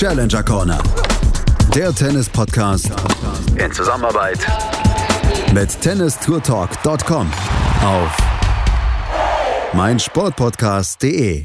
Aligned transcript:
Challenger 0.00 0.42
Corner. 0.42 0.82
Der 1.74 1.94
Tennis-Podcast 1.94 2.90
in 3.62 3.70
Zusammenarbeit 3.70 4.38
mit 5.52 5.78
tennistourtalk.com 5.78 7.30
auf 7.84 8.16
meinsportpodcast.de. 9.74 11.44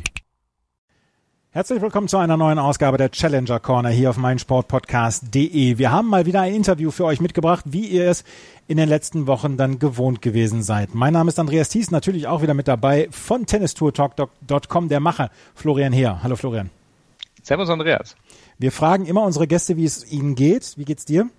Herzlich 1.49 1.81
willkommen 1.81 2.07
zu 2.07 2.15
einer 2.15 2.37
neuen 2.37 2.57
Ausgabe 2.57 2.97
der 2.97 3.12
Challenger 3.12 3.60
Corner 3.60 3.89
hier 3.89 4.10
auf 4.10 4.15
meinsportpodcast.de. 4.15 5.78
Wir 5.78 5.92
haben 5.92 6.08
mal 6.08 6.26
wieder 6.26 6.40
ein 6.40 6.56
Interview 6.56 6.92
für 6.92 7.03
euch 7.03 7.19
mitgebracht, 7.19 7.65
wie 7.67 7.85
ihr 7.87 8.10
es 8.10 8.24
in 8.69 8.78
den 8.78 8.87
letzten 8.87 9.28
Wochen 9.28 9.58
dann 9.58 9.79
gewohnt 9.79 10.22
gewesen 10.22 10.63
seid. 10.63 10.96
Mein 10.96 11.12
Name 11.12 11.28
ist 11.28 11.40
Andreas 11.40 11.67
Thies, 11.67 11.92
natürlich 11.92 12.28
auch 12.28 12.42
wieder 12.42 12.53
mit 12.53 12.69
dabei 12.69 13.10
von 13.12 13.46
tennistourtalk.com, 13.46 14.87
der 14.87 15.01
Macher 15.01 15.29
Florian 15.56 15.92
Heer. 15.92 16.23
Hallo 16.23 16.38
Florian. 16.38 16.70
Servus 17.45 17.70
Andreas. 17.70 18.16
Wir 18.57 18.71
fragen 18.71 19.05
immer 19.05 19.23
unsere 19.23 19.47
Gäste, 19.47 19.77
wie 19.77 19.85
es 19.85 20.09
ihnen 20.11 20.35
geht. 20.35 20.77
Wie 20.77 20.85
geht's 20.85 21.05
dir? 21.05 21.29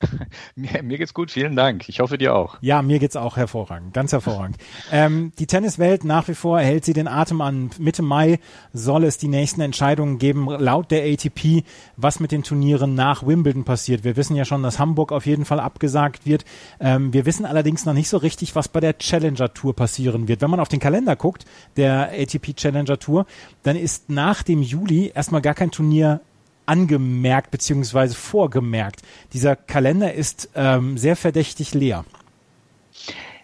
mir, 0.54 0.82
mir, 0.82 0.98
geht's 0.98 1.14
gut, 1.14 1.30
vielen 1.30 1.56
Dank. 1.56 1.88
Ich 1.88 2.00
hoffe 2.00 2.18
dir 2.18 2.34
auch. 2.34 2.58
Ja, 2.60 2.82
mir 2.82 2.98
geht's 2.98 3.16
auch 3.16 3.36
hervorragend, 3.36 3.92
ganz 3.94 4.12
hervorragend. 4.12 4.56
ähm, 4.92 5.32
die 5.38 5.46
Tenniswelt 5.46 6.04
nach 6.04 6.28
wie 6.28 6.34
vor 6.34 6.60
hält 6.60 6.84
sie 6.84 6.92
den 6.92 7.08
Atem 7.08 7.40
an. 7.40 7.70
Mitte 7.78 8.02
Mai 8.02 8.38
soll 8.72 9.04
es 9.04 9.18
die 9.18 9.28
nächsten 9.28 9.60
Entscheidungen 9.60 10.18
geben, 10.18 10.48
laut 10.48 10.90
der 10.90 11.04
ATP, 11.04 11.64
was 11.96 12.20
mit 12.20 12.30
den 12.30 12.44
Turnieren 12.44 12.94
nach 12.94 13.26
Wimbledon 13.26 13.64
passiert. 13.64 14.04
Wir 14.04 14.16
wissen 14.16 14.36
ja 14.36 14.44
schon, 14.44 14.62
dass 14.62 14.78
Hamburg 14.78 15.10
auf 15.10 15.26
jeden 15.26 15.44
Fall 15.44 15.58
abgesagt 15.58 16.26
wird. 16.26 16.44
Ähm, 16.78 17.12
wir 17.12 17.26
wissen 17.26 17.44
allerdings 17.44 17.84
noch 17.84 17.94
nicht 17.94 18.08
so 18.08 18.18
richtig, 18.18 18.54
was 18.54 18.68
bei 18.68 18.80
der 18.80 18.98
Challenger 18.98 19.52
Tour 19.52 19.74
passieren 19.74 20.28
wird. 20.28 20.42
Wenn 20.42 20.50
man 20.50 20.60
auf 20.60 20.68
den 20.68 20.80
Kalender 20.80 21.16
guckt, 21.16 21.44
der 21.76 22.12
ATP 22.12 22.54
Challenger 22.54 22.98
Tour, 22.98 23.26
dann 23.64 23.76
ist 23.76 24.10
nach 24.10 24.44
dem 24.44 24.62
Juli 24.62 25.10
erstmal 25.12 25.42
gar 25.42 25.54
kein 25.54 25.72
Turnier 25.72 26.20
angemerkt 26.68 27.50
bzw. 27.50 28.08
vorgemerkt. 28.08 29.02
Dieser 29.32 29.56
Kalender 29.56 30.12
ist 30.14 30.50
ähm, 30.54 30.98
sehr 30.98 31.16
verdächtig 31.16 31.74
leer. 31.74 32.04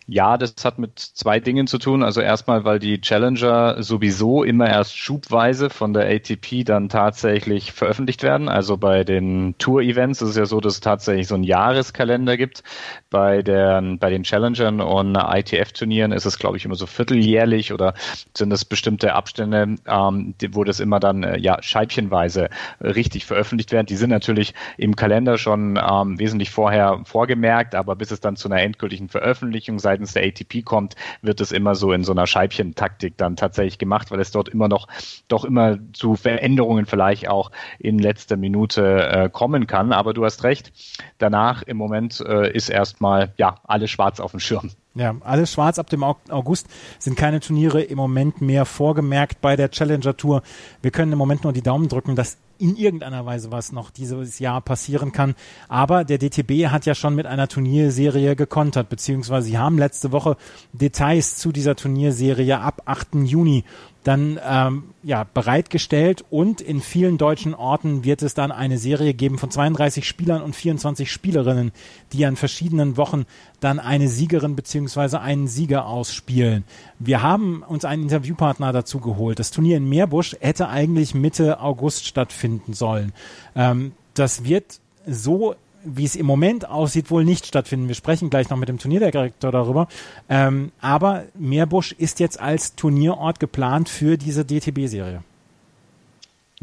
Ja, 0.06 0.36
das 0.36 0.54
hat 0.64 0.78
mit 0.78 0.98
zwei 0.98 1.40
Dingen 1.40 1.66
zu 1.66 1.78
tun. 1.78 2.02
Also 2.02 2.20
erstmal, 2.20 2.64
weil 2.66 2.78
die 2.78 3.00
Challenger 3.00 3.82
sowieso 3.82 4.44
immer 4.44 4.68
erst 4.68 4.98
schubweise 4.98 5.70
von 5.70 5.94
der 5.94 6.06
ATP 6.14 6.62
dann 6.64 6.90
tatsächlich 6.90 7.72
veröffentlicht 7.72 8.22
werden. 8.22 8.50
Also 8.50 8.76
bei 8.76 9.04
den 9.04 9.54
Tour-Events 9.56 10.20
ist 10.20 10.30
es 10.30 10.36
ja 10.36 10.44
so, 10.44 10.60
dass 10.60 10.74
es 10.74 10.80
tatsächlich 10.80 11.26
so 11.26 11.36
einen 11.36 11.44
Jahreskalender 11.44 12.36
gibt. 12.36 12.62
Bei, 13.08 13.40
der, 13.40 13.80
bei 13.98 14.10
den 14.10 14.24
Challengern 14.24 14.82
und 14.82 15.16
ITF-Turnieren 15.16 16.12
ist 16.12 16.26
es, 16.26 16.38
glaube 16.38 16.58
ich, 16.58 16.66
immer 16.66 16.74
so 16.74 16.84
vierteljährlich 16.84 17.72
oder 17.72 17.94
sind 18.36 18.50
das 18.50 18.66
bestimmte 18.66 19.14
Abstände, 19.14 19.76
ähm, 19.86 20.34
wo 20.50 20.64
das 20.64 20.80
immer 20.80 21.00
dann 21.00 21.22
äh, 21.22 21.38
ja 21.38 21.62
scheibchenweise 21.62 22.50
richtig 22.82 23.24
veröffentlicht 23.24 23.72
werden. 23.72 23.86
Die 23.86 23.96
sind 23.96 24.10
natürlich 24.10 24.52
im 24.76 24.96
Kalender 24.96 25.38
schon 25.38 25.80
ähm, 25.82 26.18
wesentlich 26.18 26.50
vorher 26.50 27.00
vorgemerkt, 27.04 27.74
aber 27.74 27.96
bis 27.96 28.10
es 28.10 28.20
dann 28.20 28.36
zu 28.36 28.48
einer 28.48 28.60
endgültigen 28.60 29.08
Veröffentlichung 29.08 29.78
sei 29.78 29.93
seitens 29.94 30.12
der 30.12 30.24
ATP 30.24 30.64
kommt, 30.64 30.96
wird 31.22 31.40
es 31.40 31.52
immer 31.52 31.74
so 31.74 31.92
in 31.92 32.02
so 32.02 32.12
einer 32.12 32.26
Scheibchentaktik 32.26 33.16
dann 33.16 33.36
tatsächlich 33.36 33.78
gemacht, 33.78 34.10
weil 34.10 34.20
es 34.20 34.32
dort 34.32 34.48
immer 34.48 34.68
noch 34.68 34.88
doch 35.28 35.44
immer 35.44 35.78
zu 35.92 36.16
Veränderungen 36.16 36.86
vielleicht 36.86 37.28
auch 37.28 37.52
in 37.78 37.98
letzter 37.98 38.36
Minute 38.36 39.08
äh, 39.08 39.30
kommen 39.30 39.66
kann. 39.66 39.92
Aber 39.92 40.12
du 40.12 40.24
hast 40.24 40.42
recht, 40.42 40.72
danach 41.18 41.62
im 41.62 41.76
Moment 41.76 42.20
äh, 42.20 42.52
ist 42.52 42.68
erstmal 42.68 43.32
ja 43.36 43.56
alles 43.64 43.90
schwarz 43.90 44.18
auf 44.18 44.32
dem 44.32 44.40
Schirm. 44.40 44.70
Ja, 44.96 45.14
alles 45.20 45.52
schwarz 45.52 45.78
ab 45.78 45.90
dem 45.90 46.04
August 46.04 46.68
sind 47.00 47.16
keine 47.16 47.40
Turniere 47.40 47.82
im 47.82 47.96
Moment 47.96 48.40
mehr 48.40 48.64
vorgemerkt 48.64 49.40
bei 49.40 49.56
der 49.56 49.70
Challenger 49.70 50.16
Tour. 50.16 50.42
Wir 50.82 50.92
können 50.92 51.10
im 51.10 51.18
Moment 51.18 51.42
nur 51.42 51.52
die 51.52 51.62
Daumen 51.62 51.88
drücken, 51.88 52.14
dass 52.14 52.38
in 52.64 52.76
irgendeiner 52.76 53.26
Weise 53.26 53.52
was 53.52 53.72
noch 53.72 53.90
dieses 53.90 54.38
Jahr 54.38 54.62
passieren 54.62 55.12
kann. 55.12 55.34
Aber 55.68 56.02
der 56.04 56.16
DTB 56.16 56.68
hat 56.68 56.86
ja 56.86 56.94
schon 56.94 57.14
mit 57.14 57.26
einer 57.26 57.46
Turnierserie 57.46 58.36
gekontert, 58.36 58.88
beziehungsweise 58.88 59.48
sie 59.48 59.58
haben 59.58 59.76
letzte 59.76 60.12
Woche 60.12 60.38
Details 60.72 61.36
zu 61.36 61.52
dieser 61.52 61.76
Turnierserie 61.76 62.58
ab 62.58 62.80
8. 62.86 63.16
Juni 63.16 63.64
dann 64.04 64.38
ähm, 64.46 64.84
ja, 65.02 65.24
bereitgestellt 65.24 66.24
und 66.30 66.60
in 66.60 66.80
vielen 66.80 67.18
deutschen 67.18 67.54
Orten 67.54 68.04
wird 68.04 68.22
es 68.22 68.34
dann 68.34 68.52
eine 68.52 68.78
Serie 68.78 69.14
geben 69.14 69.38
von 69.38 69.50
32 69.50 70.06
Spielern 70.06 70.42
und 70.42 70.54
24 70.54 71.10
Spielerinnen, 71.10 71.72
die 72.12 72.24
an 72.26 72.36
verschiedenen 72.36 72.96
Wochen 72.96 73.24
dann 73.60 73.80
eine 73.80 74.08
Siegerin 74.08 74.56
beziehungsweise 74.56 75.20
einen 75.20 75.48
Sieger 75.48 75.86
ausspielen. 75.86 76.64
Wir 76.98 77.22
haben 77.22 77.62
uns 77.62 77.86
einen 77.86 78.02
Interviewpartner 78.04 78.72
dazu 78.72 79.00
geholt. 79.00 79.38
Das 79.38 79.50
Turnier 79.50 79.78
in 79.78 79.88
Meerbusch 79.88 80.36
hätte 80.40 80.68
eigentlich 80.68 81.14
Mitte 81.14 81.60
August 81.60 82.06
stattfinden 82.06 82.74
sollen. 82.74 83.12
Ähm, 83.56 83.92
das 84.12 84.44
wird 84.44 84.80
so 85.06 85.54
wie 85.84 86.04
es 86.04 86.16
im 86.16 86.26
Moment 86.26 86.68
aussieht, 86.68 87.10
wohl 87.10 87.24
nicht 87.24 87.46
stattfinden. 87.46 87.88
Wir 87.88 87.94
sprechen 87.94 88.30
gleich 88.30 88.50
noch 88.50 88.56
mit 88.56 88.68
dem 88.68 88.78
Turnierdirektor 88.78 89.52
darüber. 89.52 89.88
Ähm, 90.28 90.72
aber 90.80 91.24
Meerbusch 91.34 91.92
ist 91.92 92.20
jetzt 92.20 92.40
als 92.40 92.74
Turnierort 92.74 93.40
geplant 93.40 93.88
für 93.88 94.16
diese 94.16 94.44
DTB-Serie. 94.44 95.22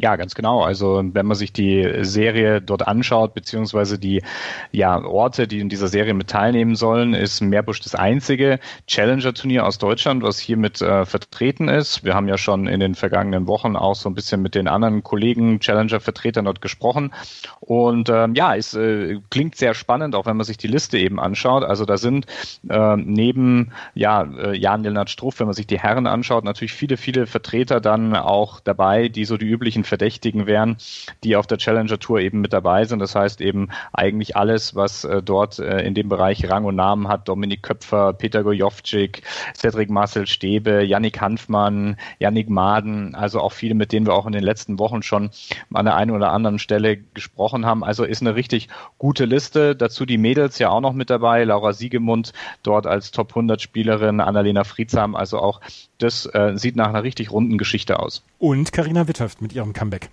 Ja, 0.02 0.16
ganz 0.16 0.34
genau. 0.34 0.64
Also 0.64 1.04
wenn 1.14 1.28
man 1.28 1.38
sich 1.38 1.54
die 1.54 1.88
Serie 2.02 2.60
dort 2.60 2.88
anschaut, 2.88 3.36
beziehungsweise 3.36 4.00
die 4.00 4.24
ja, 4.72 5.00
Orte, 5.04 5.48
die 5.48 5.60
in 5.60 5.70
dieser 5.70 5.90
Serie 5.90 6.16
mit 6.16 6.28
teilnehmen 6.28 6.76
sollen, 6.76 7.14
ist 7.14 7.40
Meerbusch 7.40 7.82
das 7.82 7.94
einzige 7.94 8.60
Challenger-Turnier 8.88 9.64
aus 9.64 9.78
Deutschland, 9.78 10.24
was 10.24 10.40
hiermit 10.40 10.82
äh, 10.82 11.06
vertreten 11.06 11.68
ist. 11.68 12.04
Wir 12.04 12.16
haben 12.16 12.28
ja 12.28 12.40
schon 12.40 12.66
in 12.66 12.80
den 12.80 12.96
vergangenen 12.96 13.46
Wochen 13.46 13.76
auch 13.76 13.94
so 13.94 14.10
ein 14.10 14.16
bisschen 14.16 14.42
mit 14.42 14.56
den 14.56 14.68
anderen 14.68 15.04
Kollegen, 15.04 15.60
Challenger-Vertretern 15.60 16.46
dort 16.46 16.62
gesprochen. 16.62 17.14
Und 17.60 18.10
ähm, 18.10 18.34
ja, 18.34 18.56
es 18.56 18.74
äh, 18.74 19.20
klingt 19.30 19.56
sehr 19.56 19.76
spannend, 19.76 20.16
auch 20.16 20.26
wenn 20.26 20.36
man 20.36 20.46
sich 20.46 20.58
die 20.58 20.68
Liste 20.68 20.98
eben 20.98 21.20
anschaut. 21.20 21.64
Also 21.64 21.86
da 21.86 21.98
sind 21.98 22.26
äh, 22.68 22.96
neben 22.98 23.72
ja, 23.94 24.24
äh, 24.24 24.58
Jan-Lennart 24.58 25.12
Struff, 25.12 25.40
wenn 25.40 25.46
man 25.46 25.54
sich 25.54 25.68
die 25.68 25.80
Herren 25.80 26.08
anschaut, 26.08 26.44
natürlich 26.44 26.74
viele, 26.74 26.98
viele 26.98 27.28
Vertreter 27.28 27.80
dann 27.80 28.16
auch 28.16 28.62
dabei, 28.62 29.08
die 29.08 29.26
so 29.26 29.38
die 29.38 29.46
üblichen 29.46 29.84
Verdächtigen 29.92 30.48
wären, 30.48 30.78
die 31.26 31.36
auf 31.36 31.48
der 31.48 31.58
Challenger 31.58 32.00
Tour 32.00 32.22
eben 32.22 32.40
mit 32.40 32.54
dabei 32.54 32.86
sind. 32.86 33.00
Das 33.00 33.14
heißt 33.14 33.42
eben 33.42 33.68
eigentlich 33.92 34.38
alles, 34.38 34.74
was 34.74 35.04
äh, 35.04 35.22
dort 35.22 35.60
äh, 35.60 35.82
in 35.82 35.94
dem 35.96 36.08
Bereich 36.08 36.50
Rang 36.50 36.64
und 36.64 36.78
Namen 36.78 37.10
hat. 37.10 37.28
Dominik 37.28 37.62
Köpfer, 37.62 38.14
Peter 38.14 38.42
Gojovcik, 38.42 39.24
Cedric 39.54 39.90
Marcel 39.90 40.28
Stäbe, 40.28 40.82
Yannick 40.82 41.20
Hanfmann, 41.20 41.98
Yannick 42.20 42.50
Maden, 42.50 43.16
also 43.16 43.42
auch 43.42 43.52
viele, 43.52 43.76
mit 43.76 43.92
denen 43.92 44.06
wir 44.06 44.14
auch 44.14 44.26
in 44.26 44.32
den 44.32 44.44
letzten 44.44 44.80
Wochen 44.80 45.04
schon 45.04 45.30
an 45.74 45.84
der 45.84 45.96
einen 45.96 46.12
oder 46.12 46.32
anderen 46.32 46.58
Stelle 46.58 46.98
gesprochen 47.14 47.66
haben. 47.66 47.84
Also 47.84 48.06
ist 48.06 48.22
eine 48.22 48.36
richtig 48.36 48.70
gute 48.98 49.26
Liste. 49.26 49.76
Dazu 49.76 50.06
die 50.06 50.18
Mädels 50.18 50.58
ja 50.58 50.70
auch 50.70 50.80
noch 50.80 50.94
mit 50.94 51.10
dabei. 51.10 51.44
Laura 51.44 51.74
Siegemund 51.74 52.32
dort 52.64 52.88
als 52.88 53.12
Top 53.12 53.32
100 53.32 53.62
Spielerin, 53.62 54.22
Annalena 54.22 54.64
Friedsam. 54.64 55.16
Also 55.16 55.40
auch 55.40 55.60
das 55.98 56.26
äh, 56.28 56.54
sieht 56.56 56.78
nach 56.78 56.88
einer 56.88 57.04
richtig 57.04 57.32
runden 57.32 57.58
Geschichte 57.58 58.00
aus. 58.00 58.24
Und 58.40 58.72
Karina 58.72 59.08
Witthöft 59.08 59.42
mit 59.42 59.54
ihrem 59.54 59.71
Comeback. 59.74 60.10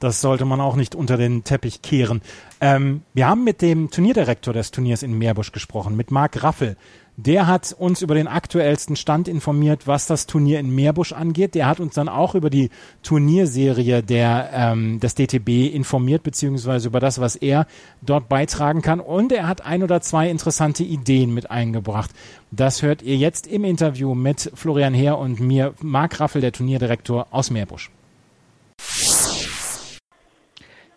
Das 0.00 0.22
sollte 0.22 0.46
man 0.46 0.62
auch 0.62 0.76
nicht 0.76 0.94
unter 0.94 1.18
den 1.18 1.44
Teppich 1.44 1.82
kehren. 1.82 2.22
Ähm, 2.62 3.02
wir 3.12 3.28
haben 3.28 3.44
mit 3.44 3.60
dem 3.60 3.90
Turnierdirektor 3.90 4.54
des 4.54 4.70
Turniers 4.70 5.02
in 5.02 5.16
Meerbusch 5.16 5.52
gesprochen, 5.52 5.94
mit 5.94 6.10
Marc 6.10 6.42
Raffel. 6.42 6.78
Der 7.18 7.46
hat 7.46 7.76
uns 7.78 8.00
über 8.00 8.14
den 8.14 8.26
aktuellsten 8.26 8.96
Stand 8.96 9.28
informiert, 9.28 9.86
was 9.86 10.06
das 10.06 10.26
Turnier 10.26 10.58
in 10.58 10.74
Meerbusch 10.74 11.12
angeht. 11.12 11.54
Der 11.54 11.66
hat 11.66 11.78
uns 11.78 11.92
dann 11.92 12.08
auch 12.08 12.34
über 12.34 12.48
die 12.48 12.70
Turnierserie 13.02 14.02
der, 14.02 14.48
ähm, 14.54 15.00
des 15.00 15.16
DTB 15.16 15.74
informiert, 15.74 16.22
beziehungsweise 16.22 16.88
über 16.88 16.98
das, 16.98 17.20
was 17.20 17.36
er 17.36 17.66
dort 18.00 18.30
beitragen 18.30 18.80
kann. 18.80 19.00
Und 19.00 19.32
er 19.32 19.46
hat 19.46 19.66
ein 19.66 19.82
oder 19.82 20.00
zwei 20.00 20.30
interessante 20.30 20.82
Ideen 20.82 21.34
mit 21.34 21.50
eingebracht. 21.50 22.10
Das 22.50 22.80
hört 22.80 23.02
ihr 23.02 23.16
jetzt 23.16 23.46
im 23.46 23.64
Interview 23.64 24.14
mit 24.14 24.50
Florian 24.54 24.94
Heer 24.94 25.18
und 25.18 25.40
mir, 25.40 25.74
Marc 25.82 26.20
Raffel, 26.20 26.40
der 26.40 26.52
Turnierdirektor 26.52 27.26
aus 27.32 27.50
Meerbusch. 27.50 27.90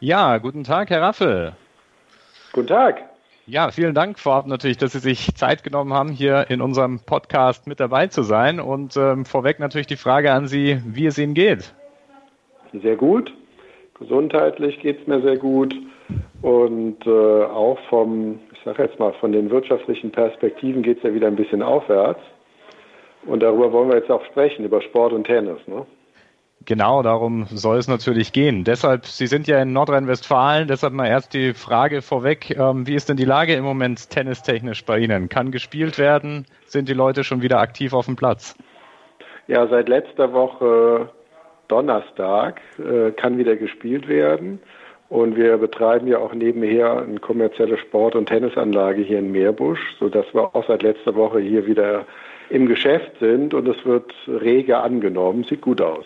Ja, 0.05 0.37
guten 0.37 0.65
Tag, 0.65 0.89
Herr 0.89 1.01
Raffel. 1.01 1.53
Guten 2.51 2.67
Tag. 2.67 3.05
Ja, 3.45 3.71
vielen 3.71 3.95
Dank 3.95 4.19
vorab 4.19 4.47
natürlich, 4.47 4.75
dass 4.75 4.91
Sie 4.91 4.99
sich 4.99 5.33
Zeit 5.33 5.63
genommen 5.63 5.93
haben, 5.93 6.09
hier 6.09 6.47
in 6.49 6.59
unserem 6.59 6.99
Podcast 6.99 7.67
mit 7.67 7.79
dabei 7.79 8.07
zu 8.07 8.21
sein. 8.21 8.59
Und 8.59 8.97
ähm, 8.97 9.23
vorweg 9.23 9.61
natürlich 9.61 9.87
die 9.87 9.95
Frage 9.95 10.33
an 10.33 10.47
Sie, 10.47 10.81
wie 10.85 11.05
es 11.05 11.17
Ihnen 11.17 11.33
geht. 11.33 11.73
Sehr 12.73 12.97
gut. 12.97 13.33
Gesundheitlich 13.97 14.81
geht 14.81 14.99
es 14.99 15.07
mir 15.07 15.21
sehr 15.21 15.37
gut. 15.37 15.73
Und 16.41 17.07
äh, 17.07 17.09
auch 17.45 17.79
vom, 17.87 18.41
ich 18.51 18.59
sage 18.65 18.83
jetzt 18.83 18.99
mal, 18.99 19.13
von 19.21 19.31
den 19.31 19.49
wirtschaftlichen 19.51 20.11
Perspektiven 20.11 20.83
geht 20.83 20.97
es 20.97 21.03
ja 21.03 21.13
wieder 21.13 21.27
ein 21.27 21.37
bisschen 21.37 21.61
aufwärts. 21.61 22.19
Und 23.25 23.41
darüber 23.41 23.71
wollen 23.71 23.87
wir 23.87 23.99
jetzt 23.99 24.11
auch 24.11 24.25
sprechen, 24.25 24.65
über 24.65 24.81
Sport 24.81 25.13
und 25.13 25.23
Tennis. 25.23 25.65
Ne? 25.65 25.85
Genau, 26.65 27.01
darum 27.03 27.45
soll 27.47 27.77
es 27.77 27.87
natürlich 27.87 28.31
gehen. 28.31 28.63
Deshalb, 28.63 29.05
Sie 29.05 29.27
sind 29.27 29.47
ja 29.47 29.61
in 29.61 29.73
Nordrhein-Westfalen, 29.73 30.67
deshalb 30.67 30.93
mal 30.93 31.07
erst 31.07 31.33
die 31.33 31.53
Frage 31.53 32.01
vorweg, 32.01 32.57
ähm, 32.57 32.87
wie 32.87 32.95
ist 32.95 33.09
denn 33.09 33.17
die 33.17 33.25
Lage 33.25 33.53
im 33.53 33.65
Moment 33.65 34.09
tennistechnisch 34.09 34.85
bei 34.85 34.99
Ihnen? 34.99 35.27
Kann 35.27 35.51
gespielt 35.51 35.97
werden? 35.97 36.45
Sind 36.65 36.87
die 36.87 36.93
Leute 36.93 37.25
schon 37.25 37.41
wieder 37.41 37.59
aktiv 37.59 37.93
auf 37.93 38.05
dem 38.05 38.15
Platz? 38.15 38.55
Ja, 39.47 39.67
seit 39.67 39.89
letzter 39.89 40.31
Woche 40.31 41.09
Donnerstag 41.67 42.61
äh, 42.79 43.11
kann 43.11 43.37
wieder 43.37 43.57
gespielt 43.57 44.07
werden. 44.07 44.61
Und 45.09 45.35
wir 45.35 45.57
betreiben 45.57 46.07
ja 46.07 46.17
auch 46.17 46.33
nebenher 46.33 47.03
eine 47.03 47.19
kommerzielle 47.19 47.77
Sport- 47.77 48.15
und 48.15 48.27
Tennisanlage 48.27 49.01
hier 49.01 49.19
in 49.19 49.31
Meerbusch, 49.31 49.95
sodass 49.99 50.25
wir 50.33 50.55
auch 50.55 50.65
seit 50.67 50.81
letzter 50.81 51.13
Woche 51.15 51.39
hier 51.39 51.67
wieder 51.67 52.05
im 52.49 52.67
Geschäft 52.67 53.11
sind 53.19 53.53
und 53.53 53.67
es 53.67 53.85
wird 53.85 54.11
rege 54.27 54.77
angenommen. 54.77 55.43
Sieht 55.43 55.61
gut 55.61 55.81
aus. 55.81 56.05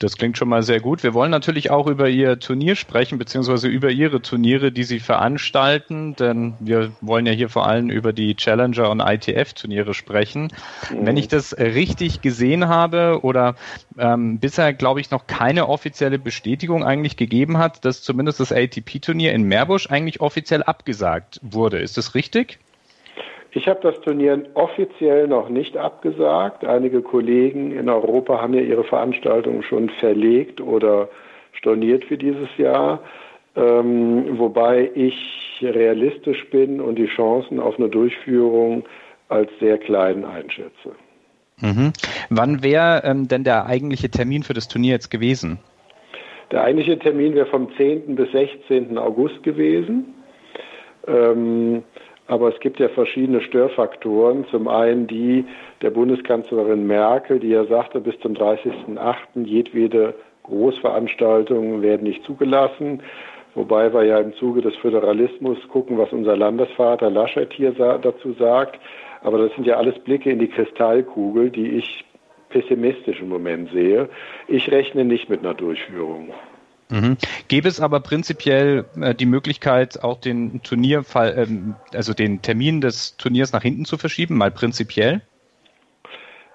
Das 0.00 0.16
klingt 0.16 0.36
schon 0.36 0.48
mal 0.48 0.62
sehr 0.62 0.80
gut. 0.80 1.04
Wir 1.04 1.14
wollen 1.14 1.30
natürlich 1.30 1.70
auch 1.70 1.86
über 1.86 2.08
Ihr 2.08 2.40
Turnier 2.40 2.74
sprechen, 2.74 3.16
beziehungsweise 3.16 3.68
über 3.68 3.90
Ihre 3.90 4.20
Turniere, 4.20 4.72
die 4.72 4.82
Sie 4.82 4.98
veranstalten, 4.98 6.16
denn 6.16 6.54
wir 6.58 6.90
wollen 7.00 7.26
ja 7.26 7.32
hier 7.32 7.48
vor 7.48 7.66
allem 7.66 7.90
über 7.90 8.12
die 8.12 8.34
Challenger 8.34 8.90
und 8.90 9.00
ITF-Turniere 9.00 9.94
sprechen. 9.94 10.52
Mhm. 10.90 11.06
Wenn 11.06 11.16
ich 11.16 11.28
das 11.28 11.56
richtig 11.56 12.22
gesehen 12.22 12.66
habe 12.66 13.20
oder 13.22 13.54
ähm, 13.96 14.40
bisher, 14.40 14.72
glaube 14.72 15.00
ich, 15.00 15.12
noch 15.12 15.28
keine 15.28 15.68
offizielle 15.68 16.18
Bestätigung 16.18 16.82
eigentlich 16.82 17.16
gegeben 17.16 17.58
hat, 17.58 17.84
dass 17.84 18.02
zumindest 18.02 18.40
das 18.40 18.50
ATP-Turnier 18.50 19.32
in 19.32 19.44
Meerbusch 19.44 19.88
eigentlich 19.90 20.20
offiziell 20.20 20.64
abgesagt 20.64 21.38
wurde. 21.42 21.78
Ist 21.78 21.96
das 21.96 22.16
richtig? 22.16 22.58
Ich 23.56 23.68
habe 23.68 23.78
das 23.82 24.00
Turnier 24.00 24.42
offiziell 24.54 25.28
noch 25.28 25.48
nicht 25.48 25.76
abgesagt. 25.76 26.64
Einige 26.64 27.02
Kollegen 27.02 27.70
in 27.70 27.88
Europa 27.88 28.42
haben 28.42 28.52
ja 28.54 28.60
ihre 28.60 28.82
Veranstaltungen 28.82 29.62
schon 29.62 29.90
verlegt 30.00 30.60
oder 30.60 31.08
storniert 31.52 32.04
für 32.04 32.18
dieses 32.18 32.48
Jahr, 32.58 33.00
ähm, 33.54 34.38
wobei 34.38 34.90
ich 34.94 35.60
realistisch 35.62 36.50
bin 36.50 36.80
und 36.80 36.96
die 36.96 37.06
Chancen 37.06 37.60
auf 37.60 37.78
eine 37.78 37.88
Durchführung 37.88 38.84
als 39.28 39.50
sehr 39.60 39.78
klein 39.78 40.24
einschätze. 40.24 40.96
Mhm. 41.60 41.92
Wann 42.30 42.64
wäre 42.64 43.02
ähm, 43.04 43.28
denn 43.28 43.44
der 43.44 43.66
eigentliche 43.66 44.10
Termin 44.10 44.42
für 44.42 44.54
das 44.54 44.66
Turnier 44.66 44.94
jetzt 44.94 45.10
gewesen? 45.10 45.60
Der 46.50 46.64
eigentliche 46.64 46.98
Termin 46.98 47.34
wäre 47.36 47.46
vom 47.46 47.68
10. 47.76 48.16
bis 48.16 48.32
16. 48.32 48.98
August 48.98 49.44
gewesen. 49.44 50.12
Ähm, 51.06 51.84
aber 52.26 52.48
es 52.48 52.60
gibt 52.60 52.80
ja 52.80 52.88
verschiedene 52.88 53.40
Störfaktoren. 53.42 54.46
Zum 54.50 54.68
einen 54.68 55.06
die 55.06 55.44
der 55.82 55.90
Bundeskanzlerin 55.90 56.86
Merkel, 56.86 57.38
die 57.38 57.48
ja 57.48 57.64
sagte, 57.66 58.00
bis 58.00 58.18
zum 58.20 58.34
30.08. 58.34 59.44
jedwede 59.44 60.14
Großveranstaltungen 60.44 61.82
werden 61.82 62.04
nicht 62.04 62.24
zugelassen. 62.24 63.02
Wobei 63.54 63.92
wir 63.92 64.04
ja 64.04 64.18
im 64.18 64.34
Zuge 64.34 64.62
des 64.62 64.74
Föderalismus 64.76 65.58
gucken, 65.68 65.96
was 65.98 66.12
unser 66.12 66.36
Landesvater 66.36 67.10
Laschet 67.10 67.52
hier 67.52 67.72
dazu 67.72 68.32
sagt. 68.32 68.80
Aber 69.22 69.38
das 69.38 69.54
sind 69.54 69.66
ja 69.66 69.76
alles 69.76 69.98
Blicke 70.00 70.30
in 70.30 70.38
die 70.38 70.48
Kristallkugel, 70.48 71.50
die 71.50 71.76
ich 71.76 72.04
pessimistisch 72.48 73.20
im 73.20 73.28
Moment 73.28 73.70
sehe. 73.70 74.08
Ich 74.48 74.70
rechne 74.70 75.04
nicht 75.04 75.28
mit 75.28 75.40
einer 75.40 75.54
Durchführung. 75.54 76.32
Mhm. 76.90 77.16
Gäbe 77.48 77.68
es 77.68 77.80
aber 77.80 78.00
prinzipiell 78.00 78.84
äh, 79.00 79.14
die 79.14 79.26
Möglichkeit, 79.26 80.02
auch 80.02 80.20
den 80.20 80.62
Turnierfall, 80.62 81.34
ähm, 81.36 81.74
also 81.94 82.12
den 82.12 82.42
Termin 82.42 82.80
des 82.80 83.16
Turniers 83.16 83.52
nach 83.52 83.62
hinten 83.62 83.84
zu 83.84 83.96
verschieben, 83.96 84.36
mal 84.36 84.50
prinzipiell? 84.50 85.22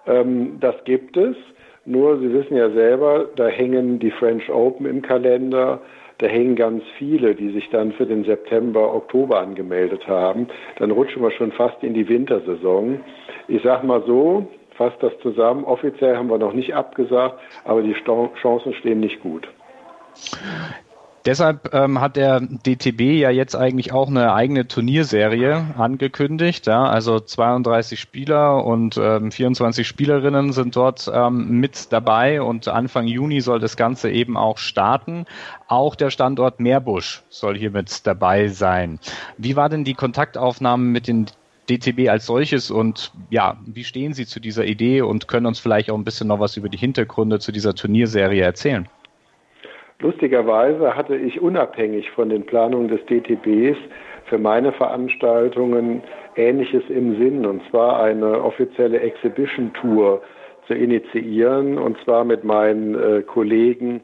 Ähm, 0.05 0.59
das 0.59 0.75
gibt 0.85 1.17
es. 1.17 1.35
Nur, 1.85 2.19
Sie 2.19 2.31
wissen 2.31 2.55
ja 2.55 2.69
selber, 2.69 3.29
da 3.35 3.47
hängen 3.47 3.99
die 3.99 4.11
French 4.11 4.49
Open 4.49 4.85
im 4.85 5.01
Kalender, 5.01 5.81
da 6.19 6.27
hängen 6.27 6.55
ganz 6.55 6.83
viele, 6.97 7.33
die 7.33 7.49
sich 7.51 7.69
dann 7.69 7.93
für 7.93 8.05
den 8.05 8.25
September, 8.25 8.93
Oktober 8.93 9.39
angemeldet 9.39 10.07
haben. 10.07 10.47
Dann 10.77 10.91
rutschen 10.91 11.21
wir 11.21 11.31
schon 11.31 11.51
fast 11.53 11.81
in 11.81 11.93
die 11.93 12.07
Wintersaison. 12.07 12.99
Ich 13.47 13.63
sage 13.63 13.87
mal 13.87 14.03
so, 14.05 14.47
fasst 14.75 15.01
das 15.01 15.13
zusammen. 15.21 15.63
Offiziell 15.63 16.17
haben 16.17 16.29
wir 16.29 16.37
noch 16.37 16.53
nicht 16.53 16.75
abgesagt, 16.75 17.39
aber 17.63 17.81
die 17.81 17.93
Chancen 17.93 18.73
stehen 18.73 18.99
nicht 18.99 19.21
gut. 19.21 19.47
Deshalb 21.25 21.73
ähm, 21.73 21.99
hat 21.99 22.15
der 22.15 22.39
DTB 22.39 23.01
ja 23.01 23.29
jetzt 23.29 23.55
eigentlich 23.55 23.91
auch 23.91 24.07
eine 24.07 24.33
eigene 24.33 24.67
Turnierserie 24.67 25.75
angekündigt. 25.77 26.65
Ja? 26.65 26.85
Also 26.85 27.19
32 27.19 27.99
Spieler 27.99 28.65
und 28.65 28.97
ähm, 28.97 29.31
24 29.31 29.85
Spielerinnen 29.85 30.53
sind 30.53 30.75
dort 30.75 31.11
ähm, 31.13 31.59
mit 31.59 31.91
dabei 31.91 32.41
und 32.41 32.67
Anfang 32.67 33.05
Juni 33.05 33.41
soll 33.41 33.59
das 33.59 33.75
Ganze 33.75 34.09
eben 34.09 34.37
auch 34.37 34.57
starten. 34.57 35.25
Auch 35.67 35.95
der 35.95 36.09
Standort 36.09 36.59
Meerbusch 36.59 37.21
soll 37.29 37.57
hier 37.57 37.71
mit 37.71 38.07
dabei 38.07 38.47
sein. 38.47 38.99
Wie 39.37 39.55
war 39.55 39.69
denn 39.69 39.83
die 39.83 39.95
Kontaktaufnahme 39.95 40.83
mit 40.83 41.07
den 41.07 41.25
DTB 41.69 42.09
als 42.09 42.25
solches 42.25 42.71
und 42.71 43.11
ja, 43.29 43.57
wie 43.65 43.83
stehen 43.83 44.13
Sie 44.13 44.25
zu 44.25 44.39
dieser 44.39 44.65
Idee 44.65 45.01
und 45.01 45.27
können 45.27 45.45
uns 45.45 45.59
vielleicht 45.59 45.91
auch 45.91 45.97
ein 45.97 46.05
bisschen 46.05 46.27
noch 46.27 46.39
was 46.39 46.57
über 46.57 46.69
die 46.69 46.77
Hintergründe 46.77 47.39
zu 47.39 47.51
dieser 47.51 47.75
Turnierserie 47.75 48.41
erzählen? 48.41 48.87
Lustigerweise 50.01 50.95
hatte 50.95 51.17
ich 51.17 51.41
unabhängig 51.41 52.09
von 52.11 52.29
den 52.29 52.45
Planungen 52.45 52.87
des 52.87 53.05
DTBs 53.05 53.77
für 54.25 54.37
meine 54.37 54.71
Veranstaltungen 54.71 56.01
Ähnliches 56.37 56.83
im 56.87 57.17
Sinn, 57.17 57.45
und 57.45 57.61
zwar 57.69 58.01
eine 58.01 58.41
offizielle 58.41 59.01
Exhibition-Tour 59.01 60.21
zu 60.67 60.73
initiieren, 60.73 61.77
und 61.77 61.97
zwar 62.05 62.23
mit 62.23 62.45
meinen 62.45 62.95
äh, 62.95 63.21
Kollegen 63.23 63.99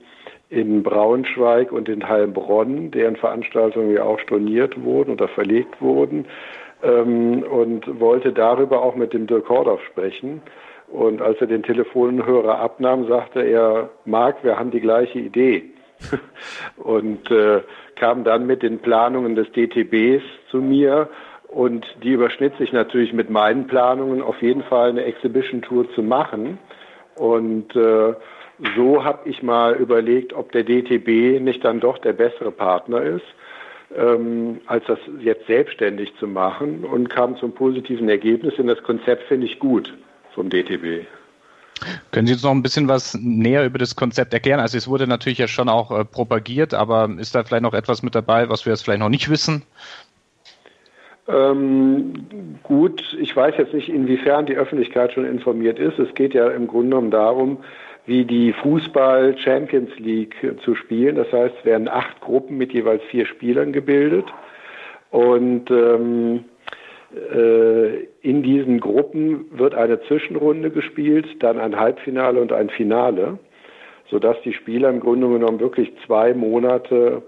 in 0.50 0.84
Braunschweig 0.84 1.72
und 1.72 1.88
in 1.88 2.10
Heilbronn, 2.10 2.92
deren 2.92 3.16
Veranstaltungen 3.16 3.94
ja 3.94 4.04
auch 4.04 4.20
storniert 4.20 4.84
wurden 4.84 5.12
oder 5.12 5.30
verlegt 5.30 5.82
wurden, 5.82 6.26
ähm, 6.84 7.44
und 7.44 8.02
wollte 8.02 8.34
darüber 8.34 8.82
auch 8.82 8.96
mit 8.96 9.14
dem 9.14 9.28
Dirk 9.28 9.48
Hordorf 9.48 9.82
sprechen. 9.84 10.42
Und 10.90 11.22
als 11.22 11.40
er 11.40 11.48
den 11.48 11.64
Telefonhörer 11.64 12.60
abnahm, 12.60 13.08
sagte 13.08 13.42
er, 13.42 13.90
Marc, 14.04 14.44
wir 14.44 14.60
haben 14.60 14.72
die 14.72 14.82
gleiche 14.82 15.20
Idee. 15.20 15.72
und 16.78 17.30
äh, 17.32 17.62
kam 17.96 18.24
dann 18.24 18.46
mit 18.46 18.64
den 18.64 18.80
Planungen 18.80 19.36
des 19.36 19.52
DTBs 19.52 20.24
zu 20.52 20.58
mir 20.58 21.10
und 21.48 21.86
die 22.04 22.12
überschnitt 22.12 22.58
sich 22.58 22.74
natürlich 22.74 23.14
mit 23.14 23.30
meinen 23.30 23.68
Planungen, 23.68 24.22
auf 24.22 24.42
jeden 24.42 24.64
Fall 24.64 24.90
eine 24.90 25.06
Exhibition-Tour 25.06 25.92
zu 25.94 26.04
machen. 26.04 26.58
Und 27.16 27.76
äh, 27.76 28.14
so 28.76 29.04
habe 29.04 29.30
ich 29.30 29.42
mal 29.42 29.76
überlegt, 29.76 30.34
ob 30.34 30.52
der 30.52 30.64
DTB 30.64 31.42
nicht 31.42 31.64
dann 31.64 31.80
doch 31.80 31.98
der 31.98 32.14
bessere 32.14 32.52
Partner 32.52 33.02
ist, 33.02 33.26
ähm, 33.96 34.62
als 34.66 34.86
das 34.86 35.00
jetzt 35.20 35.48
selbstständig 35.48 36.14
zu 36.18 36.28
machen 36.28 36.84
und 36.84 37.10
kam 37.10 37.38
zum 37.38 37.54
positiven 37.54 38.10
Ergebnis. 38.10 38.58
Und 38.60 38.68
das 38.68 38.84
Konzept 38.84 39.24
finde 39.24 39.48
ich 39.48 39.60
gut 39.60 39.94
vom 40.34 40.50
DTB. 40.50 41.06
Können 42.12 42.28
Sie 42.28 42.34
uns 42.34 42.44
noch 42.44 42.52
ein 42.52 42.64
bisschen 42.64 42.88
was 42.88 43.16
näher 43.16 43.66
über 43.66 43.78
das 43.78 43.96
Konzept 43.96 44.34
erklären? 44.34 44.60
Also 44.60 44.78
es 44.78 44.88
wurde 44.88 45.08
natürlich 45.08 45.40
ja 45.40 45.48
schon 45.48 45.70
auch 45.70 45.92
äh, 45.92 46.06
propagiert, 46.06 46.74
aber 46.74 47.10
ist 47.20 47.36
da 47.36 47.44
vielleicht 47.44 47.64
noch 47.64 47.74
etwas 47.74 48.02
mit 48.02 48.16
dabei, 48.16 48.50
was 48.50 48.66
wir 48.66 48.72
jetzt 48.72 48.84
vielleicht 48.84 49.02
noch 49.02 49.10
nicht 49.10 49.30
wissen? 49.30 49.64
Ähm, 51.28 52.14
gut, 52.64 53.02
ich 53.20 53.36
weiß 53.36 53.56
jetzt 53.58 53.74
nicht, 53.74 53.90
inwiefern 53.90 54.46
die 54.46 54.56
Öffentlichkeit 54.56 55.14
schon 55.14 55.26
informiert 55.26 55.80
ist. 55.80 56.00
Es 56.00 56.14
geht 56.14 56.34
ja 56.34 56.50
im 56.50 56.68
Grunde 56.68 56.90
genommen 56.90 57.12
darum, 57.12 57.58
wie 58.06 58.24
die 58.24 58.54
Fußball 58.54 59.38
Champions 59.38 59.90
League 59.98 60.36
zu 60.64 60.76
spielen. 60.76 61.16
Das 61.16 61.32
heißt, 61.32 61.56
es 61.60 61.66
werden 61.66 61.88
acht 61.88 62.22
Gruppen 62.22 62.58
mit 62.58 62.74
jeweils 62.74 63.04
vier 63.10 63.26
Spielern 63.26 63.74
gebildet. 63.74 64.26
Und 65.10 65.72
ähm, 65.72 66.38
äh, 66.38 66.42
in 68.22 68.44
diesen 68.44 68.80
Gruppen 68.80 69.46
wird 69.52 69.74
eine 69.76 70.02
Zwischenrunde 70.02 70.70
gespielt, 70.70 71.28
dann 71.40 71.60
ein 71.60 71.80
Halbfinale 71.80 72.42
und 72.42 72.52
ein 72.52 72.70
Finale, 72.70 73.40
sodass 74.10 74.36
die 74.44 74.54
Spieler 74.54 74.90
im 74.90 75.00
Grunde 75.00 75.28
genommen 75.28 75.60
wirklich 75.60 75.92
zwei 76.06 76.34
Monate 76.34 77.24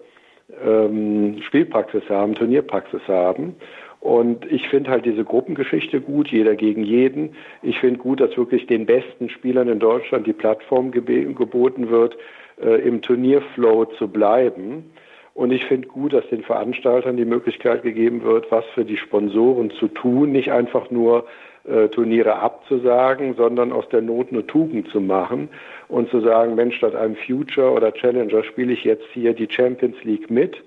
ähm, 0.65 1.41
Spielpraxis 1.41 2.03
haben, 2.09 2.35
Turnierpraxis 2.35 3.01
haben. 3.07 3.55
Und 3.99 4.49
ich 4.51 4.67
finde 4.69 4.91
halt 4.91 5.05
diese 5.05 5.23
Gruppengeschichte 5.23 6.01
gut, 6.01 6.29
jeder 6.29 6.55
gegen 6.55 6.83
jeden. 6.83 7.35
Ich 7.63 7.79
finde 7.79 7.99
gut, 7.99 8.19
dass 8.21 8.37
wirklich 8.37 8.67
den 8.67 8.85
besten 8.85 9.29
Spielern 9.29 9.67
in 9.67 9.79
Deutschland 9.79 10.27
die 10.27 10.33
Plattform 10.33 10.91
geboten 10.91 11.89
wird, 11.89 12.15
äh, 12.61 12.81
im 12.87 13.01
Turnierflow 13.01 13.85
zu 13.97 14.07
bleiben. 14.07 14.91
Und 15.37 15.51
ich 15.51 15.65
finde 15.65 15.87
gut, 15.87 16.13
dass 16.13 16.27
den 16.29 16.41
Veranstaltern 16.41 17.15
die 17.15 17.23
Möglichkeit 17.23 17.83
gegeben 17.83 18.23
wird, 18.23 18.51
was 18.51 18.65
für 18.73 18.83
die 18.83 18.97
Sponsoren 18.97 19.69
zu 19.69 19.87
tun, 19.87 20.31
nicht 20.31 20.51
einfach 20.51 20.89
nur 20.89 21.27
äh, 21.65 21.89
Turniere 21.89 22.37
abzusagen, 22.39 23.35
sondern 23.35 23.71
aus 23.71 23.87
der 23.89 24.01
Not 24.01 24.29
eine 24.31 24.47
Tugend 24.47 24.89
zu 24.89 24.99
machen 24.99 25.49
und 25.89 26.09
zu 26.09 26.21
sagen, 26.21 26.55
Mensch, 26.55 26.77
statt 26.77 26.95
einem 26.95 27.15
Future 27.15 27.69
oder 27.69 27.93
Challenger 27.93 28.43
spiele 28.45 28.73
ich 28.73 28.83
jetzt 28.83 29.05
hier 29.13 29.33
die 29.33 29.47
Champions 29.47 30.03
League 30.03 30.31
mit. 30.31 30.57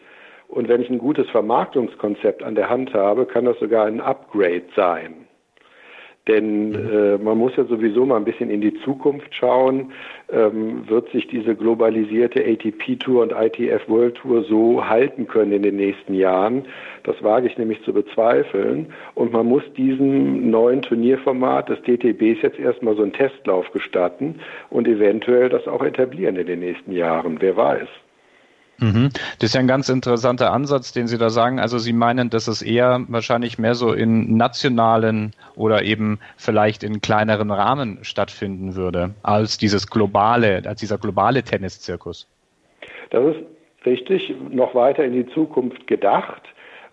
Und 0.47 0.69
wenn 0.69 0.83
ich 0.83 0.89
ein 0.89 0.99
gutes 0.99 1.29
Vermarktungskonzept 1.31 2.45
an 2.45 2.55
der 2.55 2.71
Hand 2.71 2.95
habe, 2.95 3.27
kann 3.27 3.47
das 3.47 3.59
sogar 3.59 3.87
ein 3.87 4.01
Upgrade 4.01 4.67
sein. 4.77 5.27
Denn 6.29 6.75
äh, 6.75 7.19
man 7.19 7.39
muss 7.39 7.57
ja 7.57 7.65
sowieso 7.65 8.05
mal 8.05 8.17
ein 8.17 8.25
bisschen 8.25 8.51
in 8.51 8.61
die 8.61 8.75
Zukunft 8.85 9.35
schauen. 9.35 9.93
Ähm, 10.31 10.89
wird 10.89 11.11
sich 11.11 11.27
diese 11.29 11.55
globalisierte 11.55 12.45
ATP-Tour 12.45 13.23
und 13.23 13.33
ITF 13.33 13.89
World 13.89 14.17
Tour 14.17 14.45
so 14.45 14.87
halten 14.87 15.27
können 15.27 15.53
in 15.53 15.63
den 15.63 15.77
nächsten 15.77 16.15
Jahren? 16.15 16.67
Das 17.05 17.23
wage 17.23 17.47
ich 17.47 17.57
nämlich 17.57 17.83
zu 17.85 17.95
bezweifeln. 17.95 18.93
Und 19.15 19.33
man 19.33 19.47
muss 19.47 19.63
diesem 19.77 20.51
neuen 20.51 20.83
Turnierformat 20.83 21.71
des 21.71 21.81
DTBs 21.83 22.43
jetzt 22.43 22.59
erstmal 22.59 22.97
so 22.97 23.03
einen 23.03 23.15
Testlauf 23.15 23.71
gestatten 23.73 24.41
und 24.69 24.87
eventuell 24.87 25.49
das 25.49 25.67
auch 25.67 25.83
etablieren 25.83 26.37
in 26.37 26.47
den 26.47 26.61
nächsten 26.61 26.93
Jahren. 26.93 27.39
Wer 27.41 27.57
weiß. 27.57 27.89
Mhm. 28.81 29.11
Das 29.39 29.51
ist 29.51 29.55
ja 29.55 29.61
ein 29.61 29.69
ganz 29.69 29.89
interessanter 29.89 30.53
Ansatz, 30.53 30.93
den 30.93 31.07
Sie 31.07 31.19
da 31.19 31.31
sagen. 31.31 31.61
Also 31.61 31.79
Sie 31.79 31.93
meinen, 31.93 32.31
dass 32.31 32.49
es 32.49 32.63
eher 32.63 33.05
wahrscheinlich 33.09 33.59
mehr 33.59 33.75
so 33.75 33.93
in 33.93 34.37
nationalen 34.37 35.33
oder 35.55 35.83
eben 35.83 36.19
vielleicht 36.37 36.83
in 36.83 37.01
kleineren 37.01 37.51
Rahmen 37.51 37.99
stattfinden 38.03 38.75
würde, 38.75 39.11
als 39.23 39.59
dieses 39.59 39.89
globale, 39.89 40.63
als 40.67 40.81
dieser 40.81 40.99
globale 40.99 41.43
Tenniszirkus. 41.43 42.27
Das 43.11 43.37
ist 43.37 43.45
richtig, 43.85 44.35
noch 44.51 44.75
weiter 44.75 45.05
in 45.05 45.13
die 45.13 45.27
Zukunft 45.27 45.87
gedacht, 45.87 46.43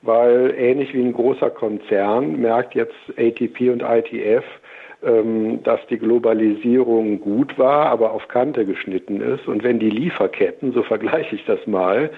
weil 0.01 0.53
ähnlich 0.57 0.93
wie 0.93 1.01
ein 1.01 1.13
großer 1.13 1.49
Konzern 1.49 2.39
merkt 2.39 2.75
jetzt 2.75 2.95
ATP 3.17 3.69
und 3.71 3.81
ITF, 3.81 4.43
dass 4.99 5.79
die 5.91 5.99
Globalisierung 5.99 7.19
gut 7.21 7.59
war, 7.59 7.85
aber 7.85 8.13
auf 8.13 8.27
Kante 8.27 8.65
geschnitten 8.65 9.21
ist. 9.21 9.47
Und 9.47 9.63
wenn 9.63 9.77
die 9.77 9.91
Lieferketten, 9.91 10.73
so 10.73 10.81
vergleiche 10.81 11.35
ich 11.35 11.45
das 11.45 11.67
mal, 11.67 12.09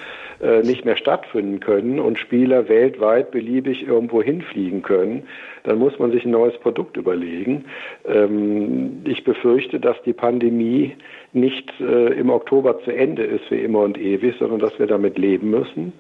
äh, 0.42 0.62
nicht 0.62 0.86
mehr 0.86 0.96
stattfinden 0.96 1.60
können 1.60 2.00
und 2.00 2.18
Spieler 2.18 2.70
weltweit 2.70 3.32
beliebig 3.32 3.86
irgendwo 3.86 4.24
hinfliegen 4.24 4.82
können, 4.82 5.24
dann 5.64 5.78
muss 5.78 6.00
man 6.00 6.12
sich 6.12 6.24
ein 6.24 6.32
neues 6.32 6.58
Produkt 6.60 6.96
überlegen. 6.96 7.66
Ähm, 8.08 9.02
ich 9.04 9.26
befürchte, 9.26 9.82
dass 9.82 10.02
die 10.04 10.14
Pandemie 10.14 10.96
nicht 11.34 11.70
äh, 11.82 12.14
im 12.14 12.30
Oktober 12.30 12.82
zu 12.84 12.92
Ende 12.92 13.24
ist 13.24 13.44
für 13.46 13.58
immer 13.58 13.80
und 13.80 13.98
ewig, 13.98 14.36
sondern 14.40 14.60
dass 14.60 14.80
wir 14.80 14.88
damit 14.88 15.18
leben 15.18 15.50
müssen. 15.50 15.92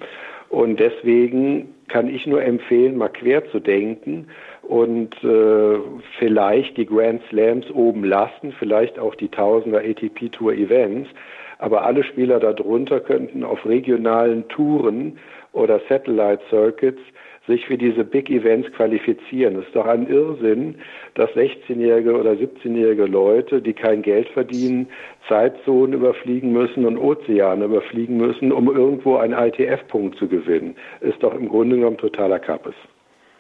Und 0.48 0.80
deswegen 0.80 1.76
kann 1.90 2.08
ich 2.08 2.26
nur 2.26 2.42
empfehlen, 2.42 2.98
mal 2.98 3.10
quer 3.10 3.46
zu 3.52 3.60
denken 3.60 4.28
und 4.70 5.16
äh, 5.24 5.80
vielleicht 6.20 6.78
die 6.78 6.86
Grand 6.86 7.24
Slams 7.30 7.70
oben 7.72 8.04
lassen, 8.04 8.54
vielleicht 8.60 9.00
auch 9.00 9.16
die 9.16 9.30
Tausender 9.30 9.80
ATP 9.80 10.30
Tour 10.32 10.54
Events. 10.54 11.10
Aber 11.58 11.84
alle 11.86 12.04
Spieler 12.04 12.40
darunter 12.40 13.00
könnten 13.00 13.44
auf 13.44 13.66
regionalen 13.66 14.48
Touren 14.48 15.18
oder 15.54 15.82
Satellite 15.90 16.42
Circuits 16.52 17.02
sich 17.48 17.66
für 17.66 17.80
diese 17.80 18.04
Big 18.04 18.30
Events 18.30 18.72
qualifizieren. 18.74 19.56
Es 19.56 19.66
ist 19.66 19.76
doch 19.76 19.88
ein 19.88 20.08
Irrsinn, 20.08 20.76
dass 21.16 21.32
16-jährige 21.32 22.16
oder 22.16 22.34
17-jährige 22.34 23.06
Leute, 23.06 23.64
die 23.64 23.74
kein 23.74 24.04
Geld 24.04 24.30
verdienen, 24.30 24.88
Zeitzonen 25.28 25.94
überfliegen 25.94 26.54
müssen 26.54 26.86
und 26.86 27.00
Ozeane 27.00 27.66
überfliegen 27.66 28.18
müssen, 28.18 28.52
um 28.52 28.68
irgendwo 28.68 29.16
einen 29.16 29.34
ITF-Punkt 29.34 30.20
zu 30.20 30.28
gewinnen. 30.28 30.76
Ist 31.02 31.24
doch 31.24 31.34
im 31.34 31.50
Grunde 31.50 31.78
genommen 31.78 31.98
totaler 31.98 32.38
Kappes. 32.38 32.76